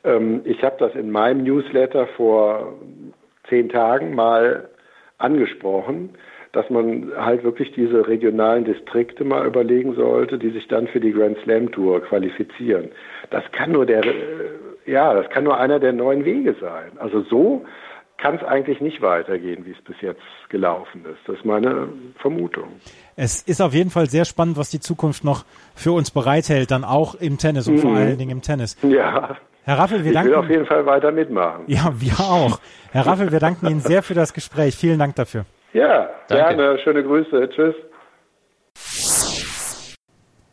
Ähm, 0.05 0.41
ich 0.45 0.63
habe 0.65 0.77
das 0.79 0.95
in 0.95 1.11
meinem 1.11 1.45
Newsletter 1.45 2.09
vor 2.17 2.75
zehn 3.49 3.69
Tagen 3.69 4.15
mal 4.15 4.69
angesprochen, 5.19 6.11
dass 6.55 6.71
man 6.71 7.13
halt 7.17 7.43
wirklich 7.43 7.73
diese 7.73 8.07
regionalen 8.07 8.65
Distrikte 8.65 9.25
mal 9.25 9.47
überlegen 9.47 9.95
sollte, 9.95 10.39
die 10.39 10.51
sich 10.51 10.69
dann 10.69 10.87
für 10.87 11.01
die 11.01 11.13
Grand 11.13 11.37
Slam 11.43 11.73
Tour 11.73 12.01
qualifizieren. 12.03 12.91
Das 13.31 13.43
kann 13.53 13.73
nur 13.73 13.87
der, 13.87 14.05
äh, 14.05 14.13
ja, 14.87 15.13
das 15.15 15.29
kann 15.31 15.45
nur 15.45 15.59
einer 15.59 15.81
der 15.81 15.93
neuen 15.93 16.25
Wege 16.25 16.55
sein. 16.61 16.93
Also 16.99 17.23
so 17.23 17.65
kann 18.17 18.37
es 18.37 18.45
eigentlich 18.45 18.81
nicht 18.81 19.03
weitergehen, 19.03 19.67
wie 19.67 19.73
es 19.73 19.83
bis 19.83 19.97
jetzt 20.01 20.23
gelaufen 20.49 21.05
ist. 21.05 21.19
Das 21.27 21.37
ist 21.37 21.45
meine 21.45 21.89
Vermutung. 22.19 22.69
Es 23.17 23.43
ist 23.43 23.61
auf 23.61 23.75
jeden 23.75 23.91
Fall 23.91 24.09
sehr 24.09 24.25
spannend, 24.25 24.57
was 24.57 24.71
die 24.71 24.81
Zukunft 24.81 25.25
noch 25.25 25.45
für 25.75 25.93
uns 25.93 26.11
bereithält, 26.11 26.71
dann 26.71 26.85
auch 26.85 27.17
im 27.17 27.39
Tennis 27.39 27.67
und 27.67 27.75
mhm. 27.75 27.81
vor 27.81 27.97
allen 27.97 28.17
Dingen 28.17 28.31
im 28.31 28.43
Tennis. 28.43 28.77
Ja. 28.83 29.37
Herr 29.65 29.79
Raffel, 29.79 30.05
wir 30.05 30.11
ich 30.11 30.15
danken. 30.15 30.31
will 30.31 30.37
auf 30.37 30.49
jeden 30.49 30.67
Fall 30.67 30.87
weiter 30.87 31.11
mitmachen. 31.11 31.65
Ja, 31.67 31.93
wir 31.97 32.21
auch. 32.21 32.61
Herr 32.93 33.07
Raffel, 33.07 33.33
wir 33.33 33.41
danken 33.41 33.67
Ihnen 33.67 33.81
sehr 33.81 34.03
für 34.03 34.15
das 34.15 34.33
Gespräch. 34.33 34.77
Vielen 34.77 34.99
Dank 34.99 35.17
dafür. 35.17 35.47
Ja, 35.75 36.09
Danke. 36.29 36.57
gerne. 36.57 36.79
Schöne 36.83 37.03
Grüße. 37.03 37.51
Tschüss. 37.51 37.75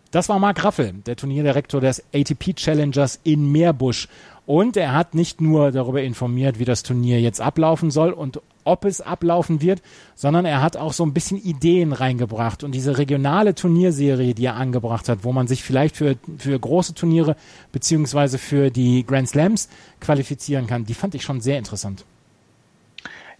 Das 0.09 0.27
war 0.27 0.39
Marc 0.39 0.65
Raffel, 0.65 0.91
der 1.05 1.15
Turnierdirektor 1.15 1.79
des 1.79 2.03
ATP 2.13 2.53
Challengers 2.55 3.21
in 3.23 3.49
Meerbusch. 3.49 4.09
Und 4.45 4.75
er 4.75 4.93
hat 4.93 5.15
nicht 5.15 5.39
nur 5.39 5.71
darüber 5.71 6.01
informiert, 6.01 6.59
wie 6.59 6.65
das 6.65 6.83
Turnier 6.83 7.21
jetzt 7.21 7.39
ablaufen 7.39 7.91
soll 7.91 8.11
und 8.11 8.41
ob 8.65 8.83
es 8.83 8.99
ablaufen 8.99 9.61
wird, 9.61 9.81
sondern 10.15 10.45
er 10.45 10.61
hat 10.61 10.75
auch 10.75 10.91
so 10.91 11.05
ein 11.05 11.13
bisschen 11.13 11.37
Ideen 11.37 11.93
reingebracht. 11.93 12.63
Und 12.63 12.73
diese 12.73 12.97
regionale 12.97 13.55
Turnierserie, 13.55 14.33
die 14.33 14.45
er 14.45 14.55
angebracht 14.55 15.07
hat, 15.07 15.19
wo 15.23 15.31
man 15.31 15.47
sich 15.47 15.63
vielleicht 15.63 15.95
für, 15.95 16.15
für 16.37 16.59
große 16.59 16.93
Turniere 16.93 17.35
beziehungsweise 17.71 18.37
für 18.37 18.71
die 18.71 19.05
Grand 19.05 19.29
Slams 19.29 19.69
qualifizieren 20.01 20.67
kann, 20.67 20.85
die 20.85 20.95
fand 20.95 21.15
ich 21.15 21.23
schon 21.23 21.39
sehr 21.39 21.57
interessant. 21.57 22.03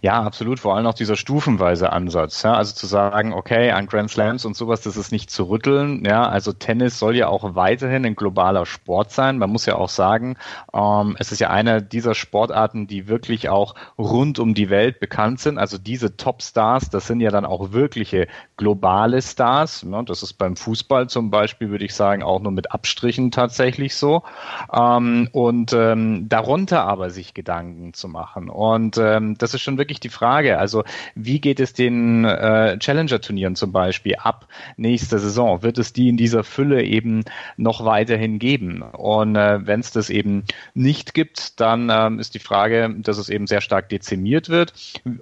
Ja, 0.04 0.20
absolut. 0.24 0.58
Vor 0.58 0.74
allem 0.74 0.86
auch 0.86 0.94
dieser 0.94 1.14
stufenweise 1.14 1.92
Ansatz. 1.92 2.42
Ja, 2.42 2.54
also 2.54 2.74
zu 2.74 2.88
sagen, 2.88 3.32
okay, 3.32 3.70
an 3.70 3.86
Grand 3.86 4.10
Slams 4.10 4.44
und 4.44 4.56
sowas, 4.56 4.80
das 4.80 4.96
ist 4.96 5.12
nicht 5.12 5.30
zu 5.30 5.44
rütteln. 5.44 6.04
Ja, 6.04 6.24
also 6.28 6.52
Tennis 6.52 6.98
soll 6.98 7.14
ja 7.16 7.28
auch 7.28 7.54
weiterhin 7.54 8.04
ein 8.04 8.16
globaler 8.16 8.66
Sport 8.66 9.12
sein. 9.12 9.38
Man 9.38 9.50
muss 9.50 9.64
ja 9.64 9.76
auch 9.76 9.88
sagen, 9.88 10.36
ähm, 10.74 11.14
es 11.20 11.30
ist 11.30 11.38
ja 11.38 11.50
einer 11.50 11.80
dieser 11.80 12.16
Sportarten, 12.16 12.88
die 12.88 13.06
wirklich 13.06 13.48
auch 13.48 13.76
rund 13.96 14.40
um 14.40 14.54
die 14.54 14.70
Welt 14.70 14.98
bekannt 14.98 15.38
sind. 15.38 15.56
Also 15.56 15.78
diese 15.78 16.16
Top-Stars, 16.16 16.90
das 16.90 17.06
sind 17.06 17.20
ja 17.20 17.30
dann 17.30 17.44
auch 17.44 17.70
wirkliche 17.70 18.26
globale 18.56 19.22
Stars. 19.22 19.86
Ja, 19.88 20.02
das 20.02 20.24
ist 20.24 20.32
beim 20.34 20.56
Fußball 20.56 21.08
zum 21.10 21.30
Beispiel, 21.30 21.70
würde 21.70 21.84
ich 21.84 21.94
sagen, 21.94 22.24
auch 22.24 22.40
nur 22.40 22.50
mit 22.50 22.72
Abstrichen 22.72 23.30
tatsächlich 23.30 23.94
so. 23.94 24.24
Ähm, 24.72 25.28
und 25.30 25.72
ähm, 25.72 26.28
darunter 26.28 26.82
aber 26.82 27.10
sich 27.10 27.34
Gedanken 27.34 27.94
zu 27.94 28.08
machen. 28.08 28.50
Und 28.50 28.98
ähm, 28.98 29.38
das 29.38 29.54
ist 29.54 29.60
schon 29.62 29.78
wirklich 29.78 29.91
wirklich 29.92 30.00
die 30.00 30.08
Frage. 30.08 30.58
Also 30.58 30.84
wie 31.14 31.40
geht 31.40 31.60
es 31.60 31.74
den 31.74 32.24
äh, 32.24 32.78
Challenger-Turnieren 32.78 33.56
zum 33.56 33.72
Beispiel 33.72 34.16
ab 34.16 34.48
nächster 34.76 35.18
Saison? 35.18 35.62
Wird 35.62 35.78
es 35.78 35.92
die 35.92 36.08
in 36.08 36.16
dieser 36.16 36.44
Fülle 36.44 36.82
eben 36.82 37.24
noch 37.56 37.84
weiterhin 37.84 38.38
geben? 38.38 38.82
Und 38.82 39.36
äh, 39.36 39.66
wenn 39.66 39.80
es 39.80 39.90
das 39.90 40.08
eben 40.08 40.44
nicht 40.74 41.12
gibt, 41.12 41.60
dann 41.60 41.90
ähm, 41.92 42.18
ist 42.18 42.34
die 42.34 42.38
Frage, 42.38 42.94
dass 42.98 43.18
es 43.18 43.28
eben 43.28 43.46
sehr 43.46 43.60
stark 43.60 43.90
dezimiert 43.90 44.48
wird 44.48 44.72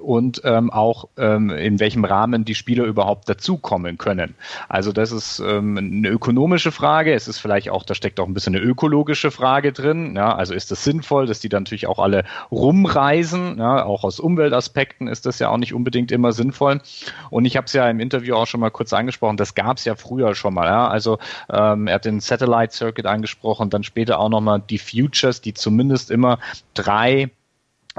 und 0.01 0.43
ähm, 0.45 0.71
auch 0.71 1.09
ähm, 1.17 1.51
in 1.51 1.81
welchem 1.81 2.05
Rahmen 2.05 2.45
die 2.45 2.55
Spieler 2.55 2.85
überhaupt 2.85 3.29
dazukommen 3.29 3.99
können. 3.99 4.35
Also 4.69 4.93
das 4.93 5.11
ist 5.11 5.41
ähm, 5.41 5.77
eine 5.79 6.09
ökonomische 6.09 6.71
Frage. 6.71 7.13
Es 7.13 7.27
ist 7.27 7.39
vielleicht 7.39 7.71
auch, 7.71 7.83
da 7.83 7.95
steckt 7.95 8.21
auch 8.21 8.29
ein 8.29 8.35
bisschen 8.35 8.55
eine 8.55 8.65
ökologische 8.65 9.33
Frage 9.33 9.73
drin. 9.73 10.15
Ja, 10.15 10.35
also 10.35 10.55
ist 10.55 10.71
es 10.71 10.85
sinnvoll, 10.85 11.27
dass 11.27 11.41
die 11.41 11.49
dann 11.49 11.65
natürlich 11.65 11.89
auch 11.89 11.99
alle 11.99 12.25
rumreisen, 12.53 13.59
ja, 13.59 13.85
auch 13.85 14.05
aus 14.05 14.21
Umwelt 14.21 14.53
Aspekten 14.61 15.09
ist 15.09 15.25
das 15.25 15.38
ja 15.38 15.49
auch 15.49 15.57
nicht 15.57 15.73
unbedingt 15.73 16.12
immer 16.12 16.33
sinnvoll. 16.33 16.81
Und 17.31 17.46
ich 17.46 17.57
habe 17.57 17.64
es 17.64 17.73
ja 17.73 17.88
im 17.88 17.99
Interview 17.99 18.35
auch 18.35 18.46
schon 18.46 18.61
mal 18.61 18.70
kurz 18.70 18.92
angesprochen, 18.92 19.38
das 19.38 19.55
gab 19.55 19.79
es 19.79 19.87
ja 19.87 19.94
früher 19.96 20.35
schon 20.35 20.55
mal. 20.55 20.66
Ja? 20.66 20.88
Also 20.88 21.18
ähm, 21.51 21.87
er 21.87 21.94
hat 21.94 22.05
den 22.05 22.20
Satellite 22.20 22.75
Circuit 22.75 23.07
angesprochen, 23.07 23.70
dann 23.70 23.83
später 23.83 24.18
auch 24.18 24.29
nochmal 24.29 24.62
die 24.68 24.79
Futures, 24.79 25.40
die 25.40 25.55
zumindest 25.55 26.11
immer 26.11 26.38
drei 26.75 27.31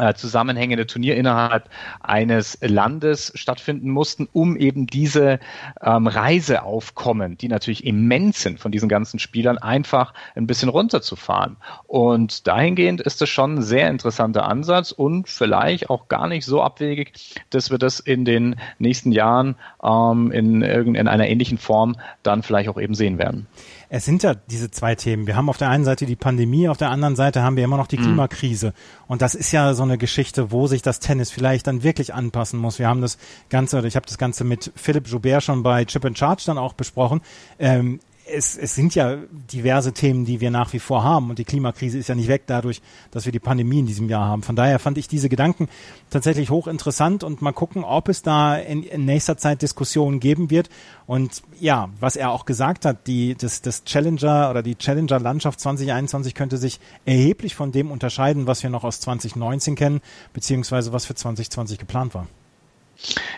äh, 0.01 0.15
zusammenhängende 0.15 0.87
Turnier 0.87 1.15
innerhalb 1.15 1.69
eines 1.99 2.57
Landes 2.61 3.31
stattfinden 3.35 3.91
mussten, 3.91 4.27
um 4.33 4.57
eben 4.57 4.87
diese 4.87 5.39
ähm, 5.79 6.07
Reiseaufkommen, 6.07 7.37
die 7.37 7.47
natürlich 7.47 7.85
immens 7.85 8.41
sind 8.41 8.59
von 8.59 8.71
diesen 8.71 8.89
ganzen 8.89 9.19
Spielern, 9.19 9.59
einfach 9.59 10.13
ein 10.35 10.47
bisschen 10.47 10.69
runterzufahren. 10.69 11.57
Und 11.85 12.47
dahingehend 12.47 13.01
ist 13.01 13.21
das 13.21 13.29
schon 13.29 13.55
ein 13.55 13.61
sehr 13.61 13.89
interessanter 13.89 14.47
Ansatz 14.47 14.91
und 14.91 15.29
vielleicht 15.29 15.91
auch 15.91 16.07
gar 16.07 16.27
nicht 16.27 16.45
so 16.45 16.63
abwegig, 16.63 17.13
dass 17.51 17.69
wir 17.69 17.77
das 17.77 17.99
in 17.99 18.25
den 18.25 18.55
nächsten 18.79 19.11
Jahren 19.11 19.55
ähm, 19.83 20.31
in, 20.31 20.63
in 20.63 21.07
einer 21.07 21.27
ähnlichen 21.27 21.59
Form 21.59 21.95
dann 22.23 22.41
vielleicht 22.41 22.69
auch 22.69 22.81
eben 22.81 22.95
sehen 22.95 23.19
werden 23.19 23.45
es 23.93 24.05
sind 24.05 24.23
ja 24.23 24.35
diese 24.35 24.71
zwei 24.71 24.95
Themen. 24.95 25.27
Wir 25.27 25.35
haben 25.35 25.49
auf 25.49 25.57
der 25.57 25.69
einen 25.69 25.83
Seite 25.83 26.05
die 26.05 26.15
Pandemie, 26.15 26.69
auf 26.69 26.77
der 26.77 26.89
anderen 26.91 27.17
Seite 27.17 27.43
haben 27.43 27.57
wir 27.57 27.65
immer 27.65 27.75
noch 27.75 27.87
die 27.87 27.97
mhm. 27.97 28.03
Klimakrise. 28.03 28.73
Und 29.07 29.21
das 29.21 29.35
ist 29.35 29.51
ja 29.51 29.73
so 29.73 29.83
eine 29.83 29.97
Geschichte, 29.97 30.49
wo 30.49 30.65
sich 30.65 30.81
das 30.81 31.01
Tennis 31.01 31.29
vielleicht 31.29 31.67
dann 31.67 31.83
wirklich 31.83 32.13
anpassen 32.13 32.57
muss. 32.57 32.79
Wir 32.79 32.87
haben 32.87 33.01
das 33.01 33.17
Ganze, 33.49 33.85
ich 33.85 33.97
habe 33.97 34.05
das 34.05 34.17
Ganze 34.17 34.45
mit 34.45 34.71
Philipp 34.77 35.09
Joubert 35.09 35.43
schon 35.43 35.61
bei 35.61 35.83
Chip 35.83 36.05
and 36.05 36.17
Charge 36.17 36.43
dann 36.45 36.57
auch 36.57 36.71
besprochen. 36.71 37.19
Ähm, 37.59 37.99
es, 38.33 38.57
es 38.57 38.75
sind 38.75 38.95
ja 38.95 39.17
diverse 39.51 39.93
Themen, 39.93 40.25
die 40.25 40.41
wir 40.41 40.51
nach 40.51 40.73
wie 40.73 40.79
vor 40.79 41.03
haben 41.03 41.29
und 41.29 41.39
die 41.39 41.45
Klimakrise 41.45 41.97
ist 41.97 42.07
ja 42.07 42.15
nicht 42.15 42.27
weg 42.27 42.43
dadurch, 42.47 42.81
dass 43.11 43.25
wir 43.25 43.31
die 43.31 43.39
Pandemie 43.39 43.79
in 43.79 43.85
diesem 43.85 44.09
Jahr 44.09 44.25
haben. 44.25 44.43
Von 44.43 44.55
daher 44.55 44.79
fand 44.79 44.97
ich 44.97 45.07
diese 45.07 45.29
Gedanken 45.29 45.67
tatsächlich 46.09 46.49
hochinteressant 46.49 47.23
und 47.23 47.41
mal 47.41 47.51
gucken, 47.51 47.83
ob 47.83 48.09
es 48.09 48.21
da 48.21 48.55
in, 48.55 48.83
in 48.83 49.05
nächster 49.05 49.37
Zeit 49.37 49.61
Diskussionen 49.61 50.19
geben 50.19 50.49
wird. 50.49 50.69
Und 51.07 51.43
ja, 51.59 51.89
was 51.99 52.15
er 52.15 52.31
auch 52.31 52.45
gesagt 52.45 52.85
hat, 52.85 53.07
die, 53.07 53.35
das, 53.35 53.61
das 53.61 53.83
Challenger 53.83 54.49
oder 54.49 54.63
die 54.63 54.75
Challenger-Landschaft 54.75 55.59
2021 55.59 56.35
könnte 56.35 56.57
sich 56.57 56.79
erheblich 57.05 57.55
von 57.55 57.71
dem 57.71 57.91
unterscheiden, 57.91 58.47
was 58.47 58.63
wir 58.63 58.69
noch 58.69 58.83
aus 58.83 58.99
2019 59.01 59.75
kennen, 59.75 60.01
beziehungsweise 60.33 60.93
was 60.93 61.05
für 61.05 61.15
2020 61.15 61.77
geplant 61.77 62.13
war. 62.13 62.27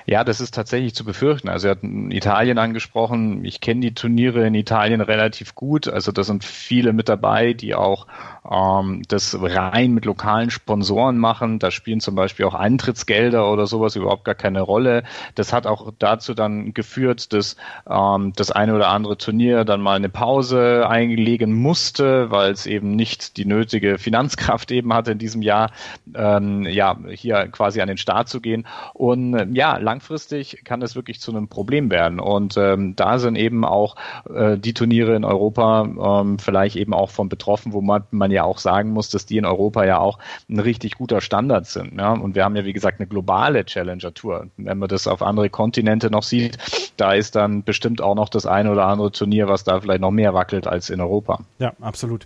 Ja, 0.06 0.24
das 0.24 0.42
ist 0.42 0.54
tatsächlich 0.54 0.94
zu 0.96 1.06
befürchten. 1.06 1.50
Also 1.50 1.68
er 1.68 1.72
hat 1.72 1.84
Italien 1.84 2.58
angesprochen. 2.58 3.46
Ich 3.46 3.62
kenne 3.62 3.82
die 3.82 3.94
Turniere 3.94 4.46
in 4.46 4.56
Italien 4.56 5.02
relativ 5.02 5.56
gut. 5.56 5.88
Also 5.88 6.12
da 6.12 6.24
sind 6.24 6.44
viele 6.44 6.94
mit 6.94 7.08
dabei, 7.08 7.54
die 7.54 7.74
auch 7.74 8.08
ähm, 8.50 9.04
das 9.08 9.38
rein 9.40 9.94
mit 9.94 10.06
lokalen 10.06 10.50
Sponsoren 10.50 11.18
machen. 11.18 11.60
Da 11.60 11.72
spielen 11.72 12.02
zum 12.02 12.16
Beispiel 12.16 12.46
auch 12.46 12.54
Eintrittsgelder 12.54 13.50
oder 13.50 13.66
sowas 13.68 13.96
überhaupt 13.96 14.26
gar 14.26 14.36
keine 14.36 14.62
Rolle. 14.62 15.04
Das 15.36 15.54
hat 15.54 15.68
auch 15.68 15.92
dazu 16.00 16.34
dann 16.34 16.74
geführt, 16.74 17.32
dass 17.32 17.56
ähm, 17.90 18.34
das 18.36 18.52
eine 18.52 18.76
oder 18.76 18.90
andere 18.90 19.18
Turnier 19.18 19.64
dann 19.64 19.82
mal 19.82 19.96
eine 19.96 20.10
Pause 20.10 20.86
einlegen 20.88 21.54
musste, 21.54 22.30
weil 22.30 22.52
es 22.52 22.66
eben 22.66 22.96
nicht 22.96 23.38
die 23.38 23.46
nötige 23.46 23.98
Finanzkraft 23.98 24.72
eben 24.72 24.94
hatte 24.94 25.12
in 25.14 25.18
diesem 25.18 25.42
Jahr, 25.42 25.72
ähm, 26.14 26.64
ja, 26.64 26.98
hier 27.10 27.48
quasi 27.48 27.80
an 27.82 27.88
den 27.88 27.98
Start 27.98 28.28
zu 28.28 28.42
gehen. 28.42 28.68
Und 28.94 29.53
ja, 29.56 29.78
langfristig 29.78 30.62
kann 30.64 30.80
das 30.80 30.96
wirklich 30.96 31.20
zu 31.20 31.32
einem 31.32 31.48
Problem 31.48 31.90
werden. 31.90 32.20
Und 32.20 32.58
ähm, 32.58 32.96
da 32.96 33.20
sind 33.20 33.36
eben 33.36 33.66
auch 33.66 33.96
äh, 34.34 34.58
die 34.58 34.74
Turniere 34.74 35.16
in 35.16 35.26
Europa 35.26 36.22
ähm, 36.22 36.40
vielleicht 36.40 36.76
eben 36.76 36.94
auch 36.94 37.10
von 37.10 37.30
betroffen, 37.30 37.74
wo 37.74 37.82
man, 37.82 38.04
man 38.12 38.32
ja 38.32 38.44
auch 38.44 38.58
sagen 38.58 38.92
muss, 38.92 39.10
dass 39.10 39.26
die 39.26 39.38
in 39.38 39.46
Europa 39.46 39.86
ja 39.86 40.00
auch 40.00 40.20
ein 40.50 40.60
richtig 40.60 40.96
guter 40.96 41.22
Standard 41.22 41.66
sind. 41.66 41.98
Ja? 41.98 42.14
Und 42.14 42.36
wir 42.36 42.44
haben 42.44 42.56
ja, 42.56 42.66
wie 42.66 42.74
gesagt, 42.74 43.00
eine 43.00 43.08
globale 43.08 43.66
Challenger-Tour. 43.66 44.48
Wenn 44.58 44.78
man 44.78 44.90
das 44.90 45.08
auf 45.08 45.22
andere 45.22 45.50
Kontinente 45.50 46.10
noch 46.10 46.24
sieht, 46.24 46.58
da 46.98 47.14
ist 47.14 47.36
dann 47.36 47.64
bestimmt 47.64 48.02
auch 48.02 48.16
noch 48.16 48.30
das 48.30 48.46
eine 48.46 48.72
oder 48.72 48.86
andere 48.86 49.12
Turnier, 49.12 49.48
was 49.48 49.64
da 49.64 49.80
vielleicht 49.80 50.02
noch 50.02 50.12
mehr 50.12 50.34
wackelt 50.34 50.68
als 50.68 50.90
in 50.90 51.02
Europa. 51.02 51.40
Ja, 51.60 51.74
absolut. 51.82 52.26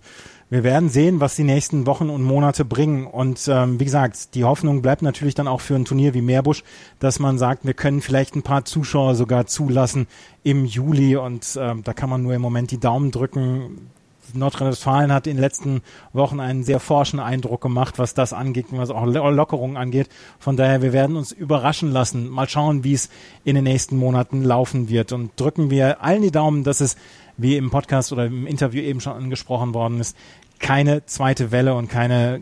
Wir 0.50 0.64
werden 0.64 0.88
sehen, 0.88 1.20
was 1.20 1.36
die 1.36 1.44
nächsten 1.44 1.86
Wochen 1.86 2.10
und 2.10 2.24
Monate 2.24 2.64
bringen. 2.64 3.06
Und 3.06 3.50
ähm, 3.50 3.82
wie 3.82 3.86
gesagt, 3.86 4.34
die 4.34 4.46
Hoffnung 4.46 4.82
bleibt 4.82 5.02
natürlich 5.02 5.36
dann 5.36 5.48
auch 5.48 5.60
für 5.60 5.76
ein 5.76 5.84
Turnier 5.84 6.14
wie 6.14 6.22
Meerbusch, 6.22 6.64
dass 7.00 7.20
man 7.20 7.38
sagt, 7.38 7.66
wir 7.66 7.74
können 7.74 8.02
vielleicht 8.02 8.36
ein 8.36 8.44
paar 8.44 8.64
Zuschauer 8.64 9.16
sogar 9.16 9.46
zulassen 9.48 10.08
im 10.44 10.64
Juli. 10.64 11.18
Und 11.18 11.60
ähm, 11.60 11.84
da 11.84 11.94
kann 11.94 12.10
man 12.10 12.24
nur 12.24 12.34
im 12.34 12.42
Moment 12.42 12.72
die 12.72 12.80
Daumen 12.80 13.12
drücken. 13.12 13.90
Nordrhein-Westfalen 14.34 15.12
hat 15.12 15.28
in 15.28 15.36
den 15.36 15.42
letzten 15.42 15.82
Wochen 16.14 16.40
einen 16.40 16.64
sehr 16.64 16.80
forschen 16.80 17.20
Eindruck 17.20 17.62
gemacht, 17.62 17.98
was 17.98 18.14
das 18.14 18.34
angeht, 18.34 18.68
was 18.72 18.90
auch 18.90 19.06
Lockerungen 19.06 19.78
angeht. 19.78 20.10
Von 20.40 20.58
daher, 20.58 20.82
wir 20.82 20.94
werden 20.94 21.16
uns 21.16 21.32
überraschen 21.32 21.92
lassen. 21.92 22.30
Mal 22.30 22.48
schauen, 22.48 22.84
wie 22.84 22.94
es 22.94 23.10
in 23.44 23.56
den 23.56 23.64
nächsten 23.64 23.98
Monaten 23.98 24.44
laufen 24.44 24.90
wird. 24.90 25.12
Und 25.12 25.32
drücken 25.38 25.70
wir 25.70 26.04
allen 26.04 26.22
die 26.22 26.32
Daumen, 26.32 26.64
dass 26.64 26.82
es 26.82 26.98
wie 27.38 27.56
im 27.56 27.70
Podcast 27.70 28.12
oder 28.12 28.26
im 28.26 28.48
Interview 28.48 28.82
eben 28.82 29.00
schon 29.00 29.14
angesprochen 29.14 29.74
worden 29.74 30.00
ist, 30.00 30.18
keine 30.60 31.06
zweite 31.06 31.52
Welle 31.52 31.76
und 31.76 31.90
keine, 31.90 32.42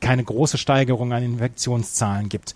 keine 0.00 0.24
große 0.24 0.58
Steigerung 0.58 1.12
an 1.12 1.22
Infektionszahlen 1.22 2.28
gibt. 2.28 2.54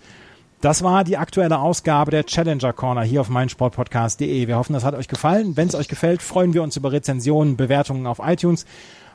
Das 0.61 0.81
war 0.81 1.03
die 1.03 1.17
aktuelle 1.17 1.59
Ausgabe 1.59 2.11
der 2.11 2.25
Challenger 2.25 2.71
Corner 2.71 3.03
hier 3.03 3.19
auf 3.19 3.27
meinsportpodcast.de. 3.27 4.47
Wir 4.47 4.55
hoffen, 4.55 4.71
das 4.71 4.85
hat 4.85 4.95
euch 4.95 5.09
gefallen. 5.09 5.57
Wenn 5.57 5.67
es 5.67 5.75
euch 5.75 5.89
gefällt, 5.89 6.21
freuen 6.21 6.53
wir 6.53 6.63
uns 6.63 6.77
über 6.77 6.93
Rezensionen, 6.93 7.57
Bewertungen 7.57 8.07
auf 8.07 8.21
iTunes. 8.23 8.65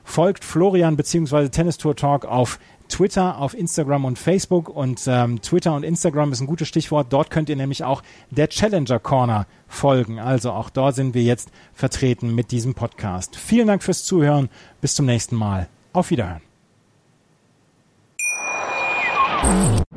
Folgt 0.08 0.42
Florian 0.42 0.96
bzw. 0.96 1.50
Tennis 1.50 1.76
Tour 1.76 1.94
Talk 1.94 2.24
auf 2.24 2.58
Twitter, 2.88 3.36
auf 3.36 3.52
Instagram 3.52 4.06
und 4.06 4.18
Facebook. 4.18 4.70
Und 4.70 5.02
ähm, 5.06 5.42
Twitter 5.42 5.74
und 5.74 5.82
Instagram 5.82 6.32
ist 6.32 6.40
ein 6.40 6.46
gutes 6.46 6.66
Stichwort. 6.66 7.08
Dort 7.10 7.30
könnt 7.30 7.50
ihr 7.50 7.56
nämlich 7.56 7.84
auch 7.84 8.02
der 8.30 8.48
Challenger 8.48 9.00
Corner 9.00 9.46
folgen. 9.68 10.18
Also 10.18 10.52
auch 10.52 10.70
dort 10.70 10.94
sind 10.94 11.12
wir 11.12 11.22
jetzt 11.22 11.50
vertreten 11.74 12.34
mit 12.34 12.52
diesem 12.52 12.72
Podcast. 12.72 13.36
Vielen 13.36 13.66
Dank 13.66 13.82
fürs 13.82 14.02
Zuhören. 14.02 14.48
Bis 14.80 14.94
zum 14.94 15.04
nächsten 15.04 15.36
Mal. 15.36 15.68
Auf 15.92 16.08
Wiederhören. 16.08 16.40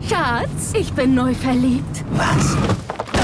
Schatz, 0.10 0.74
ich 0.78 0.92
bin 0.92 1.16
neu 1.16 1.34
verliebt. 1.34 2.04
Was? 2.12 2.58